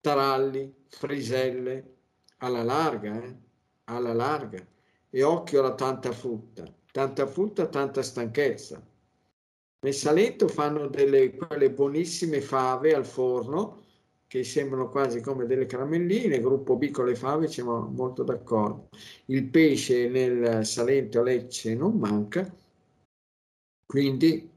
[0.00, 1.96] taralli, friselle,
[2.38, 3.36] alla larga, eh?
[3.84, 4.66] alla larga.
[5.10, 8.82] E occhio alla tanta frutta, tanta frutta, tanta stanchezza.
[9.80, 13.84] Nel Salento fanno delle quelle buonissime fave al forno
[14.36, 18.90] che sembrano quasi come delle caramelline, gruppo B con le fave siamo molto d'accordo.
[19.26, 22.54] Il pesce nel Salento a Lecce non manca,
[23.86, 24.50] quindi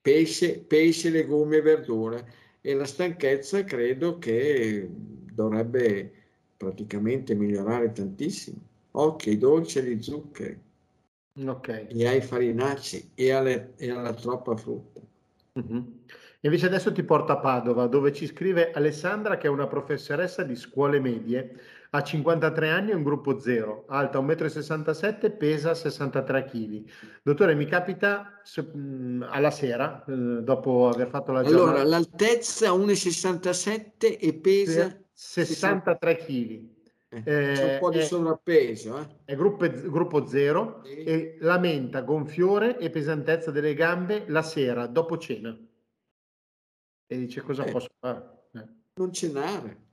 [0.00, 6.12] pesce, pesce legumi e verdure e la stanchezza credo che dovrebbe
[6.56, 8.58] praticamente migliorare tantissimo.
[8.92, 10.58] Occhio ai dolci e agli zuccheri,
[11.44, 11.86] okay.
[11.88, 15.00] e ai farinacei e, alle, e alla troppa frutta.
[15.60, 15.95] Mm-hmm.
[16.40, 20.54] Invece adesso ti porto a Padova, dove ci scrive Alessandra, che è una professoressa di
[20.54, 21.54] scuole medie,
[21.90, 26.84] ha 53 anni, è un gruppo zero, alta 1,67 m, pesa 63 kg.
[27.22, 30.12] Dottore, mi capita se, mh, alla sera, eh,
[30.42, 31.70] dopo aver fatto la giornata...
[31.70, 35.00] Allora, l'altezza 1,67 e pesa...
[35.12, 36.74] 63 kg.
[37.08, 38.98] Eh, c'è un po' di è, sovrappeso.
[38.98, 39.06] Eh.
[39.24, 41.02] È gruppo, gruppo zero sì.
[41.04, 45.56] e lamenta gonfiore e pesantezza delle gambe la sera, dopo cena.
[47.06, 48.48] E dice cosa eh, posso fare?
[48.52, 48.64] Eh.
[48.94, 49.84] Non cenare.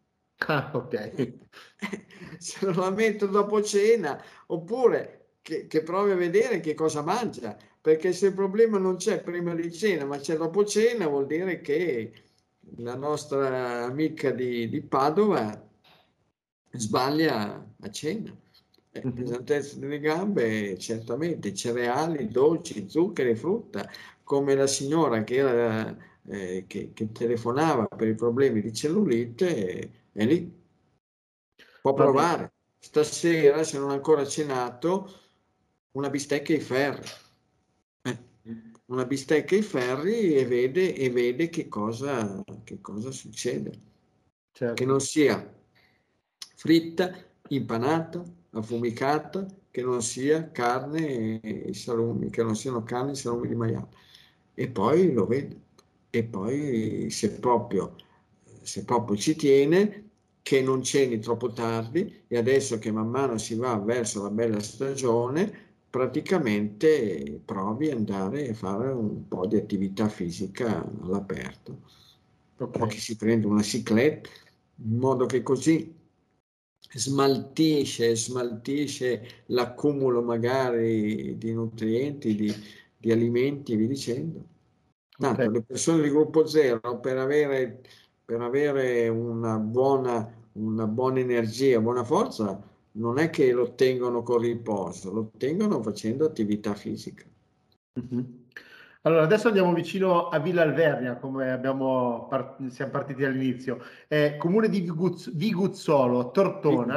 [0.48, 1.34] Ah, ok.
[2.38, 8.14] Se lo lamento dopo cena, oppure che, che, provi a vedere che cosa mangia, perché
[8.14, 12.14] se il problema non c'è prima di cena, ma c'è dopo cena, vuol dire che
[12.78, 15.70] la nostra amica di, di Padova
[16.72, 18.36] sbaglia a cena.
[18.96, 19.14] Eh, mhm.
[19.14, 23.90] pesantezza delle gambe, certamente, cereali, dolci, zuccheri, frutta,
[24.24, 25.98] come la signora che, era,
[26.28, 30.62] eh, che, che telefonava per i problemi di cellulite, è lì.
[31.82, 32.54] Può provare.
[32.80, 35.12] Stasera, se non ha ancora cenato,
[35.92, 37.08] una bistecca ai ferri.
[38.02, 38.18] Eh,
[38.86, 43.72] una bistecca ai ferri e vede, e vede che, cosa, che cosa succede.
[44.52, 44.74] Certo.
[44.74, 45.52] Che non sia
[46.56, 47.12] fritta,
[47.50, 53.56] impanata, affumicata, che non sia carne e salumi, che non siano carne e salumi di
[53.56, 53.90] maiale.
[54.54, 55.62] E poi lo vede.
[56.16, 57.96] E poi se proprio
[58.64, 60.10] se proprio ci tiene,
[60.42, 64.60] che non ceni troppo tardi e adesso che man mano si va verso la bella
[64.60, 65.52] stagione,
[65.90, 71.82] praticamente provi ad andare a fare un po' di attività fisica all'aperto.
[72.58, 72.80] Okay.
[72.80, 74.30] Poi si prende una cicletta
[74.84, 75.96] in modo che così
[76.96, 82.54] smaltisce, smaltisce l'accumulo magari di nutrienti, di,
[82.98, 84.53] di alimenti e via dicendo.
[85.18, 87.82] Tanto le persone di gruppo zero per avere
[88.26, 92.60] per avere una buona, una buona energia, buona forza,
[92.94, 97.26] non è che lo ottengono con riposo, lo ottengono facendo attività fisica.
[98.00, 98.24] Mm-hmm.
[99.02, 102.30] Allora, adesso andiamo vicino a Villa Alvernia, come abbiamo
[102.70, 103.80] siamo partiti all'inizio.
[104.08, 106.96] È comune di Viguz- Viguzzolo, Tortona.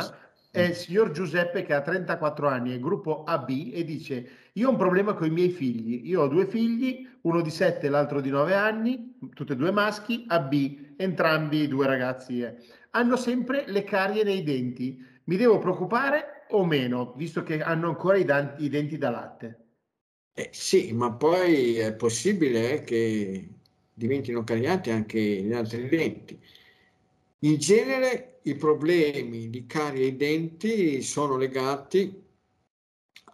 [0.57, 4.71] È il signor Giuseppe che ha 34 anni, è gruppo AB e dice: Io ho
[4.71, 6.09] un problema con i miei figli.
[6.09, 9.71] Io ho due figli, uno di 7 e l'altro di 9 anni, tutti e due
[9.71, 12.41] maschi, AB, entrambi due ragazzi.
[12.41, 12.57] Eh.
[12.93, 14.99] Hanno sempre le carie nei denti.
[15.25, 19.65] Mi devo preoccupare o meno, visto che hanno ancora i, denti, i denti da latte?
[20.33, 23.47] Eh, sì, ma poi è possibile che
[23.93, 26.41] diventino cariati anche gli altri denti.
[27.41, 32.25] In genere i problemi di carie ai denti sono legati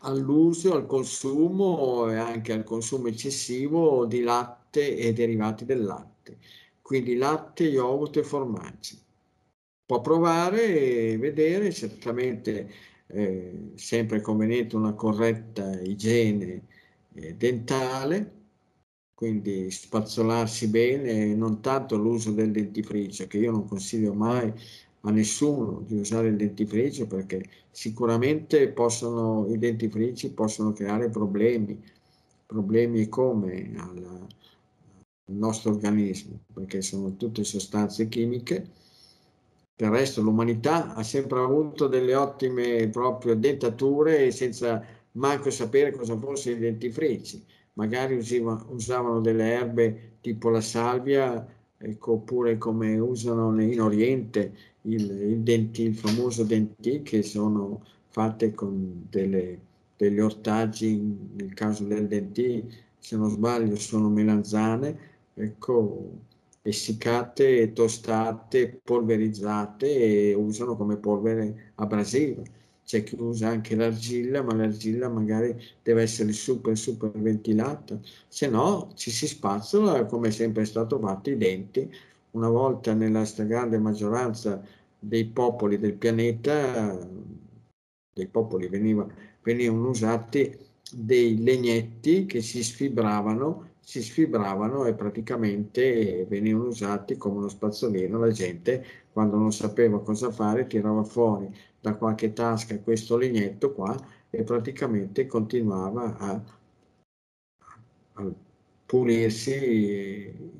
[0.00, 6.38] all'uso, al consumo e anche al consumo eccessivo di latte e derivati del latte,
[6.80, 8.98] quindi latte, yogurt e formaggi.
[9.84, 12.70] Può provare e vedere, certamente
[13.08, 16.62] eh, sempre conveniente una corretta igiene
[17.14, 18.40] eh, dentale,
[19.14, 24.52] quindi spazzolarsi bene, non tanto l'uso del dentifricio, che io non consiglio mai
[25.02, 31.82] a nessuno di usare il dentifricio perché sicuramente possono, i dentifrici possono creare problemi,
[32.46, 38.80] problemi come al, al nostro organismo, perché sono tutte sostanze chimiche.
[39.74, 46.56] Del resto l'umanità ha sempre avuto delle ottime proprio dentature senza manco sapere cosa fossero
[46.56, 47.44] i dentifrici
[47.74, 51.46] magari usavano delle erbe tipo la salvia,
[51.78, 58.52] ecco, oppure come usano in Oriente il, il, denti, il famoso dentì che sono fatte
[58.52, 59.58] con delle,
[59.96, 60.96] degli ortaggi,
[61.34, 62.64] nel caso del dentì,
[62.98, 64.98] se non sbaglio, sono melanzane,
[65.34, 66.10] ecco,
[66.62, 72.42] essiccate, tostate, polverizzate e usano come polvere abrasiva
[72.84, 78.90] c'è chi usa anche l'argilla, ma l'argilla magari deve essere super super ventilata, se no
[78.94, 81.90] ci si spazzola come è sempre stato fatto i denti.
[82.32, 84.62] Una volta nella stragrande maggioranza
[84.98, 86.98] dei popoli del pianeta,
[88.12, 89.06] dei popoli veniva,
[89.42, 90.58] venivano usati
[90.90, 98.18] dei legnetti che si sfibravano, si sfibravano e praticamente venivano usati come uno spazzolino.
[98.18, 103.94] La gente quando non sapeva cosa fare tirava fuori da qualche tasca questo legnetto qua
[104.30, 106.42] e praticamente continuava a,
[108.14, 108.34] a
[108.92, 109.54] pulirsi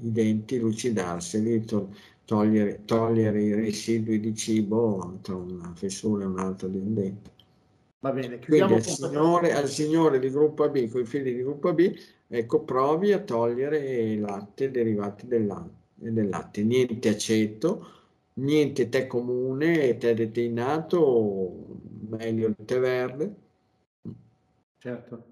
[0.01, 6.67] i denti, lucidarseli, to, togliere, togliere, i residui di cibo tra una fessura e un'altra
[6.67, 7.31] di un dente.
[8.01, 11.75] Va bene, Quindi al signore, al signore di gruppo AB, con i figli di gruppo
[11.75, 11.95] B,
[12.27, 13.77] ecco, provi a togliere
[14.13, 16.63] il latte derivati del latte, del latte.
[16.65, 17.87] niente aceto,
[18.35, 21.53] niente tè comune, tè deteinato,
[22.09, 23.35] meglio il tè verde.
[24.79, 25.32] Certo.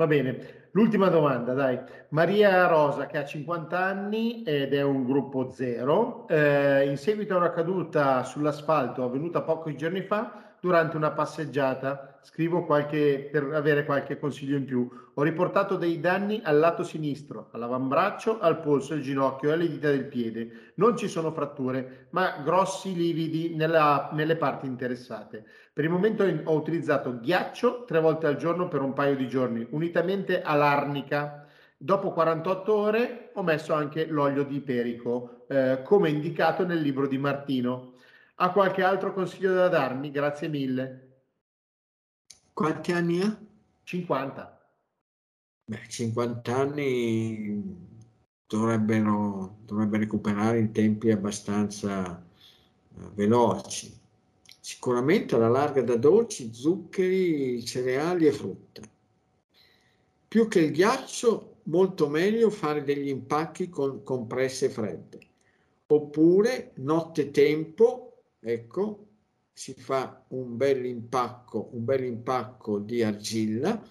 [0.00, 1.78] Va bene, l'ultima domanda, dai.
[2.08, 7.36] Maria Rosa che ha 50 anni ed è un gruppo zero, eh, in seguito a
[7.36, 12.18] una caduta sull'asfalto avvenuta pochi giorni fa, durante una passeggiata.
[12.22, 14.88] Scrivo qualche, per avere qualche consiglio in più.
[15.14, 19.90] Ho riportato dei danni al lato sinistro, all'avambraccio, al polso, al ginocchio e alle dita
[19.90, 20.72] del piede.
[20.74, 25.44] Non ci sono fratture, ma grossi lividi nella, nelle parti interessate.
[25.72, 29.66] Per il momento ho utilizzato ghiaccio tre volte al giorno per un paio di giorni,
[29.70, 31.46] unitamente all'arnica.
[31.76, 37.16] Dopo 48 ore ho messo anche l'olio di iperico, eh, come indicato nel libro di
[37.16, 37.94] Martino.
[38.42, 40.10] Ha qualche altro consiglio da darmi?
[40.10, 41.24] Grazie mille.
[42.54, 43.38] Quanti anni ha?
[43.82, 44.72] 50.
[45.66, 47.62] Beh, 50 anni
[48.46, 52.26] dovrebbero, dovrebbe recuperare in tempi abbastanza
[52.88, 53.94] uh, veloci.
[54.58, 58.80] Sicuramente alla larga da dolci, zuccheri, cereali e frutta.
[60.26, 65.18] Più che il ghiaccio, molto meglio fare degli impacchi con compresse fredde.
[65.88, 68.09] Oppure notte tempo
[68.40, 69.06] ecco,
[69.52, 73.82] si fa un bel impacco, un bel impacco di argilla,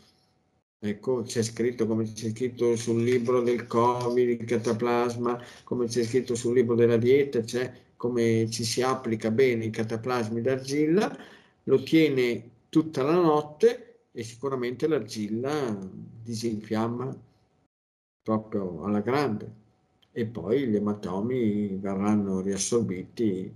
[0.79, 6.35] ecco, c'è scritto come c'è scritto sul libro del Covid, il cataplasma, come c'è scritto
[6.35, 11.17] sul libro della dieta, c'è come ci si applica bene i cataplasmi d'argilla,
[11.63, 15.77] lo tiene tutta la notte e sicuramente l'argilla
[16.23, 17.15] disinfiamma
[18.23, 19.57] proprio alla grande.
[20.11, 23.53] E poi gli ematomi verranno riassorbiti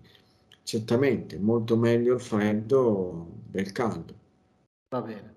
[0.64, 4.14] certamente molto meglio il freddo del caldo.
[4.90, 5.32] Va bene.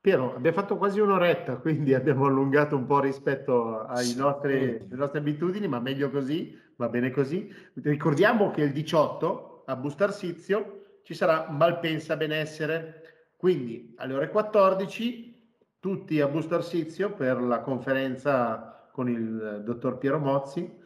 [0.00, 3.84] Piero, abbiamo fatto quasi un'oretta, quindi abbiamo allungato un po' rispetto
[4.16, 7.52] nostri, alle nostre abitudini, ma meglio così, va bene così.
[7.82, 15.34] Ricordiamo che il 18 a Bustarsizio ci sarà Malpensa Benessere, quindi alle ore 14
[15.80, 20.84] tutti a Bustarsizio per la conferenza con il dottor Piero Mozzi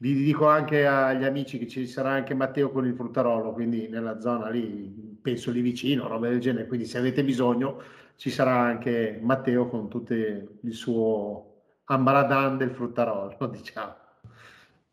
[0.00, 4.18] vi dico anche agli amici che ci sarà anche Matteo con il fruttarolo, quindi nella
[4.18, 6.66] zona lì, penso lì vicino, roba del genere.
[6.66, 7.82] Quindi se avete bisogno
[8.16, 13.94] ci sarà anche Matteo con tutto il suo ambaradan del fruttarolo, diciamo.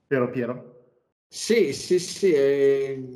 [0.08, 0.76] Vero Piero?
[1.30, 2.34] Sì, sì, sì.
[2.34, 3.08] Eh,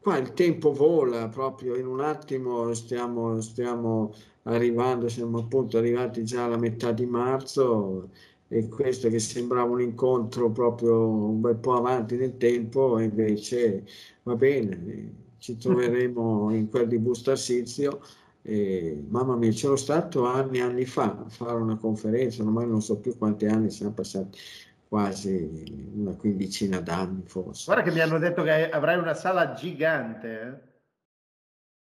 [0.00, 6.44] qua il tempo vola proprio, in un attimo stiamo, stiamo arrivando, siamo appunto arrivati già
[6.44, 8.10] alla metà di marzo
[8.54, 13.84] e questo che sembrava un incontro proprio un bel po' avanti nel tempo, invece
[14.22, 18.00] va bene, ci troveremo in quel di Bustarsizio.
[18.42, 22.80] E, mamma mia, c'ero stato anni e anni fa a fare una conferenza, ormai non
[22.80, 24.38] so più quanti anni siamo passati,
[24.86, 27.64] quasi una quindicina d'anni forse.
[27.64, 30.72] Guarda che mi hanno detto che avrai una sala gigante, eh?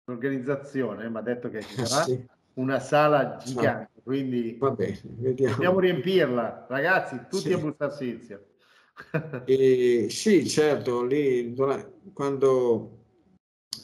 [0.05, 2.25] l'organizzazione mi ha detto che ci sarà sì.
[2.55, 5.55] Una sala gigante quindi Vabbè, vediamo.
[5.55, 7.53] dobbiamo riempirla, ragazzi, tutti sì.
[7.53, 8.45] a Bustarsizio.
[9.47, 11.55] e, sì, certo, lì
[12.13, 12.99] quando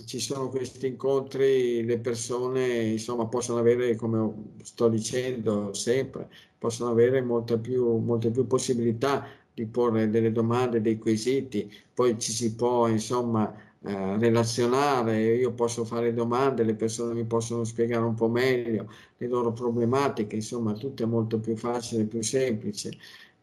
[0.04, 7.20] ci sono questi incontri, le persone insomma possono avere, come sto dicendo sempre, possono avere
[7.22, 12.88] molta più, molte più possibilità di porre delle domande, dei quesiti, poi ci si può
[12.88, 13.54] insomma
[13.86, 19.28] eh, relazionare, io posso fare domande, le persone mi possono spiegare un po' meglio le
[19.28, 22.90] loro problematiche, insomma tutto è molto più facile, più semplice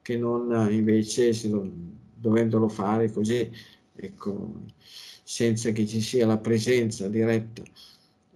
[0.02, 1.66] che non invece lo,
[2.14, 3.50] dovendolo fare così,
[3.96, 4.54] ecco,
[5.24, 7.62] senza che ci sia la presenza diretta.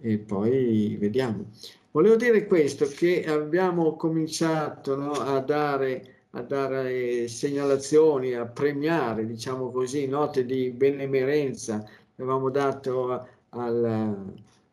[0.00, 1.50] E poi vediamo.
[1.90, 9.70] Volevo dire questo, che abbiamo cominciato no, a dare a dare segnalazioni, a premiare, diciamo
[9.70, 11.88] così, note di benemerenza.
[12.18, 13.26] Avevamo dato a,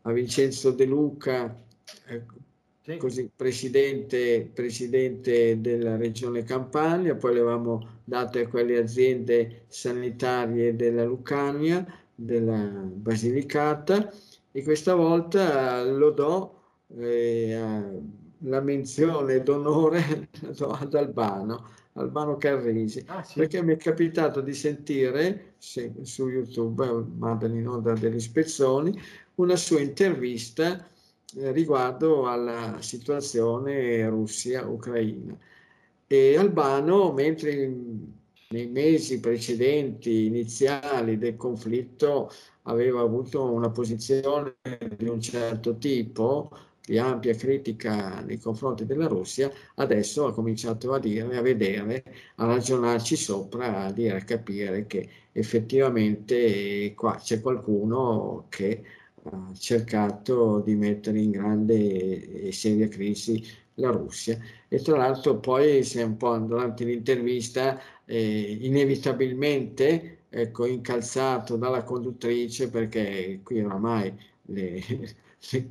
[0.02, 1.56] a Vincenzo De Luca,
[2.08, 2.24] eh,
[2.82, 2.98] sì.
[2.98, 11.04] così, presidente, presidente della regione Campania, poi le avevamo date a quelle aziende sanitarie della
[11.04, 14.12] Lucania, della Basilicata
[14.52, 16.62] e questa volta lo do
[16.98, 17.60] eh,
[18.40, 20.30] la menzione d'onore
[20.60, 23.40] ad Albano, Albano Carrisi, ah, sì.
[23.40, 26.86] perché mi è capitato di sentire se, su YouTube,
[27.18, 29.00] mandano in onda delle ispezioni,
[29.36, 30.88] una sua intervista
[31.38, 35.38] eh, riguardo alla situazione Russia-Ucraina.
[36.08, 38.12] E Albano, mentre in,
[38.50, 42.30] nei mesi precedenti, iniziali del conflitto,
[42.64, 44.56] aveva avuto una posizione
[44.98, 46.50] di un certo tipo,
[46.86, 52.04] di ampia critica nei confronti della Russia, adesso ha cominciato a dire, a vedere,
[52.36, 58.84] a ragionarci sopra, a dire, a capire che effettivamente qua c'è qualcuno che
[59.24, 63.44] ha cercato di mettere in grande e seria crisi
[63.76, 64.38] la Russia.
[64.68, 72.70] E tra l'altro poi è un po' durante l'intervista eh, inevitabilmente ecco, incalzato dalla conduttrice
[72.70, 74.14] perché qui oramai
[74.44, 74.82] le,
[75.52, 75.70] le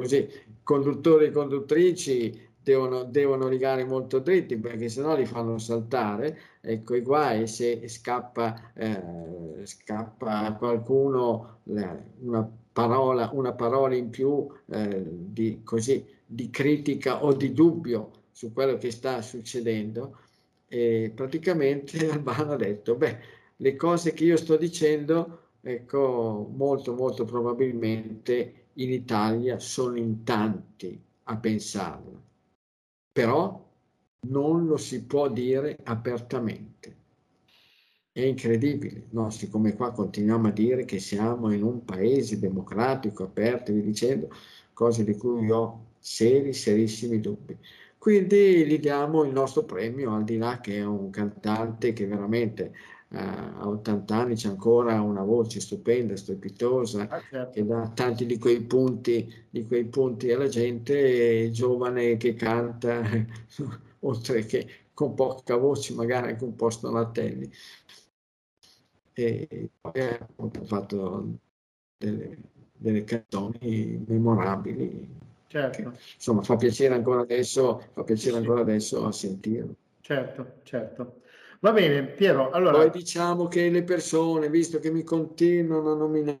[0.00, 0.28] così,
[0.62, 6.38] conduttori e conduttrici devono, devono rigare molto dritti perché sennò li fanno saltare.
[6.60, 15.04] Ecco i guai se scappa, eh, scappa qualcuno una parola, una parola in più eh,
[15.06, 20.18] di, così, di critica o di dubbio su quello che sta succedendo.
[20.66, 23.18] E praticamente Albano ha detto, beh,
[23.58, 31.00] le cose che io sto dicendo, ecco, molto, molto probabilmente in Italia sono in tanti
[31.24, 32.22] a pensarlo,
[33.12, 33.64] però
[34.28, 36.94] non lo si può dire apertamente.
[38.12, 39.30] È incredibile, no?
[39.30, 44.30] siccome qua continuiamo a dire che siamo in un paese democratico, aperto, vi dicendo
[44.72, 47.56] cose di cui ho seri, serissimi dubbi.
[47.98, 52.72] Quindi gli diamo il nostro premio, al di là che è un cantante che veramente
[53.10, 57.52] eh, a 80 anni c'è ancora una voce stupenda, strepitosa, ah, certo.
[57.52, 63.02] che dà tanti di quei, punti, di quei punti alla gente, giovane che canta,
[64.00, 67.50] oltre che con poca voce, magari anche un po' stonatelli.
[69.12, 70.28] E poi ha
[70.64, 71.38] fatto
[71.96, 72.36] delle,
[72.76, 75.14] delle canzoni memorabili.
[75.46, 75.90] Certo.
[75.90, 79.74] Che, insomma, fa piacere ancora adesso, fa piacere sì, ancora adesso a sentirlo.
[80.00, 81.20] Certo, certo.
[81.66, 82.52] Va bene, Piero.
[82.52, 82.78] Allora...
[82.78, 86.40] Poi diciamo che le persone, visto che mi continuano a nominare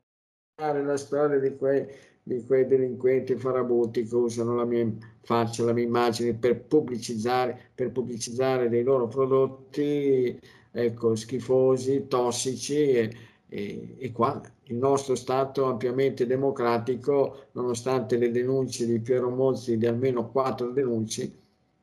[0.84, 1.84] la storia di quei,
[2.22, 4.88] di quei delinquenti farabutti che usano la mia
[5.22, 10.38] faccia, la mia immagine per pubblicizzare, per pubblicizzare dei loro prodotti,
[10.70, 13.16] ecco, schifosi, tossici e,
[13.48, 19.86] e, e, qua il nostro Stato ampiamente democratico, nonostante le denunce di Piero Mozzi di
[19.86, 21.32] almeno quattro denunce,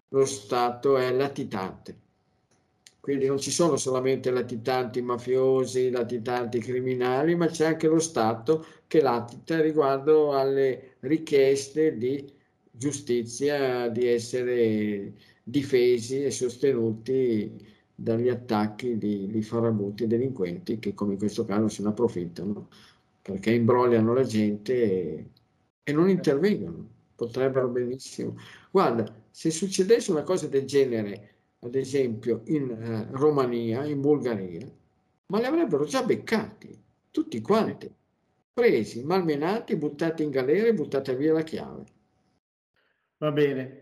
[0.08, 2.03] lo Stato è latitante
[3.04, 9.02] quindi non ci sono solamente latitanti mafiosi, latitanti criminali, ma c'è anche lo Stato che
[9.02, 12.26] latita riguardo alle richieste di
[12.72, 17.52] giustizia, di essere difesi e sostenuti
[17.94, 22.70] dagli attacchi di, di farabutti e delinquenti che come in questo caso se ne approfittano
[23.22, 25.30] perché imbrogliano la gente e,
[25.84, 26.88] e non intervengono.
[27.16, 28.38] Potrebbero benissimo.
[28.72, 31.33] Guarda, se succedesse una cosa del genere
[31.64, 34.70] ad esempio in eh, Romania, in Bulgaria,
[35.28, 37.92] ma li avrebbero già beccati, tutti quanti,
[38.54, 41.84] presi, malmenati, buttati in galera e buttata via la chiave.
[43.18, 43.82] Va bene.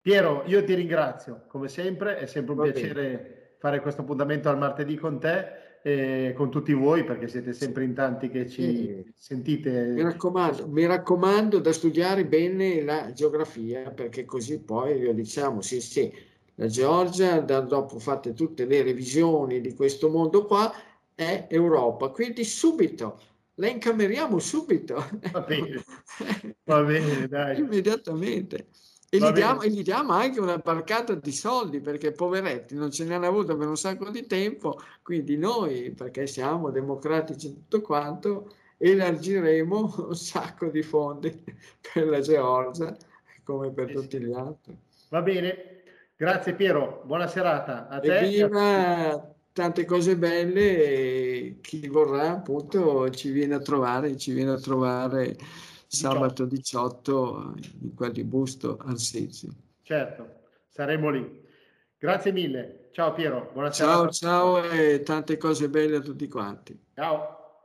[0.00, 3.54] Piero, io ti ringrazio, come sempre, è sempre un Va piacere bene.
[3.58, 5.58] fare questo appuntamento al martedì con te.
[5.82, 9.12] e con tutti voi perché siete sempre in tanti che ci sì.
[9.14, 9.70] sentite.
[9.70, 16.12] Mi raccomando, mi raccomando da studiare bene la geografia perché così poi diciamo, sì sì,
[16.60, 20.70] la Georgia, da, dopo fatte tutte le revisioni di questo mondo qua,
[21.14, 23.18] è Europa, quindi subito
[23.54, 24.94] la incameriamo subito.
[25.32, 25.82] Va bene,
[26.64, 27.58] va bene, dai.
[27.58, 28.68] Immediatamente.
[29.12, 33.04] E gli, diamo, e gli, diamo, anche una barcata di soldi perché poveretti non ce
[33.04, 37.80] ne hanno avuto per un sacco di tempo, quindi noi, perché siamo democratici e tutto
[37.80, 41.42] quanto, elargiremo un sacco di fondi
[41.92, 42.96] per la Georgia
[43.42, 44.78] come per tutti gli altri.
[45.08, 45.69] Va bene,
[46.20, 48.18] grazie Piero, buona serata a te.
[48.18, 54.58] Evviva, tante cose belle e chi vorrà appunto ci viene a trovare, ci viene a
[54.58, 55.34] trovare
[55.86, 59.48] sabato 18 in quel di Busto Arsizio.
[59.80, 60.28] Certo,
[60.68, 61.42] saremo lì.
[61.96, 62.90] Grazie mille.
[62.92, 63.90] Ciao Piero, buonasera.
[63.90, 66.78] Ciao, ciao e tante cose belle a tutti quanti.
[66.94, 67.62] Ciao.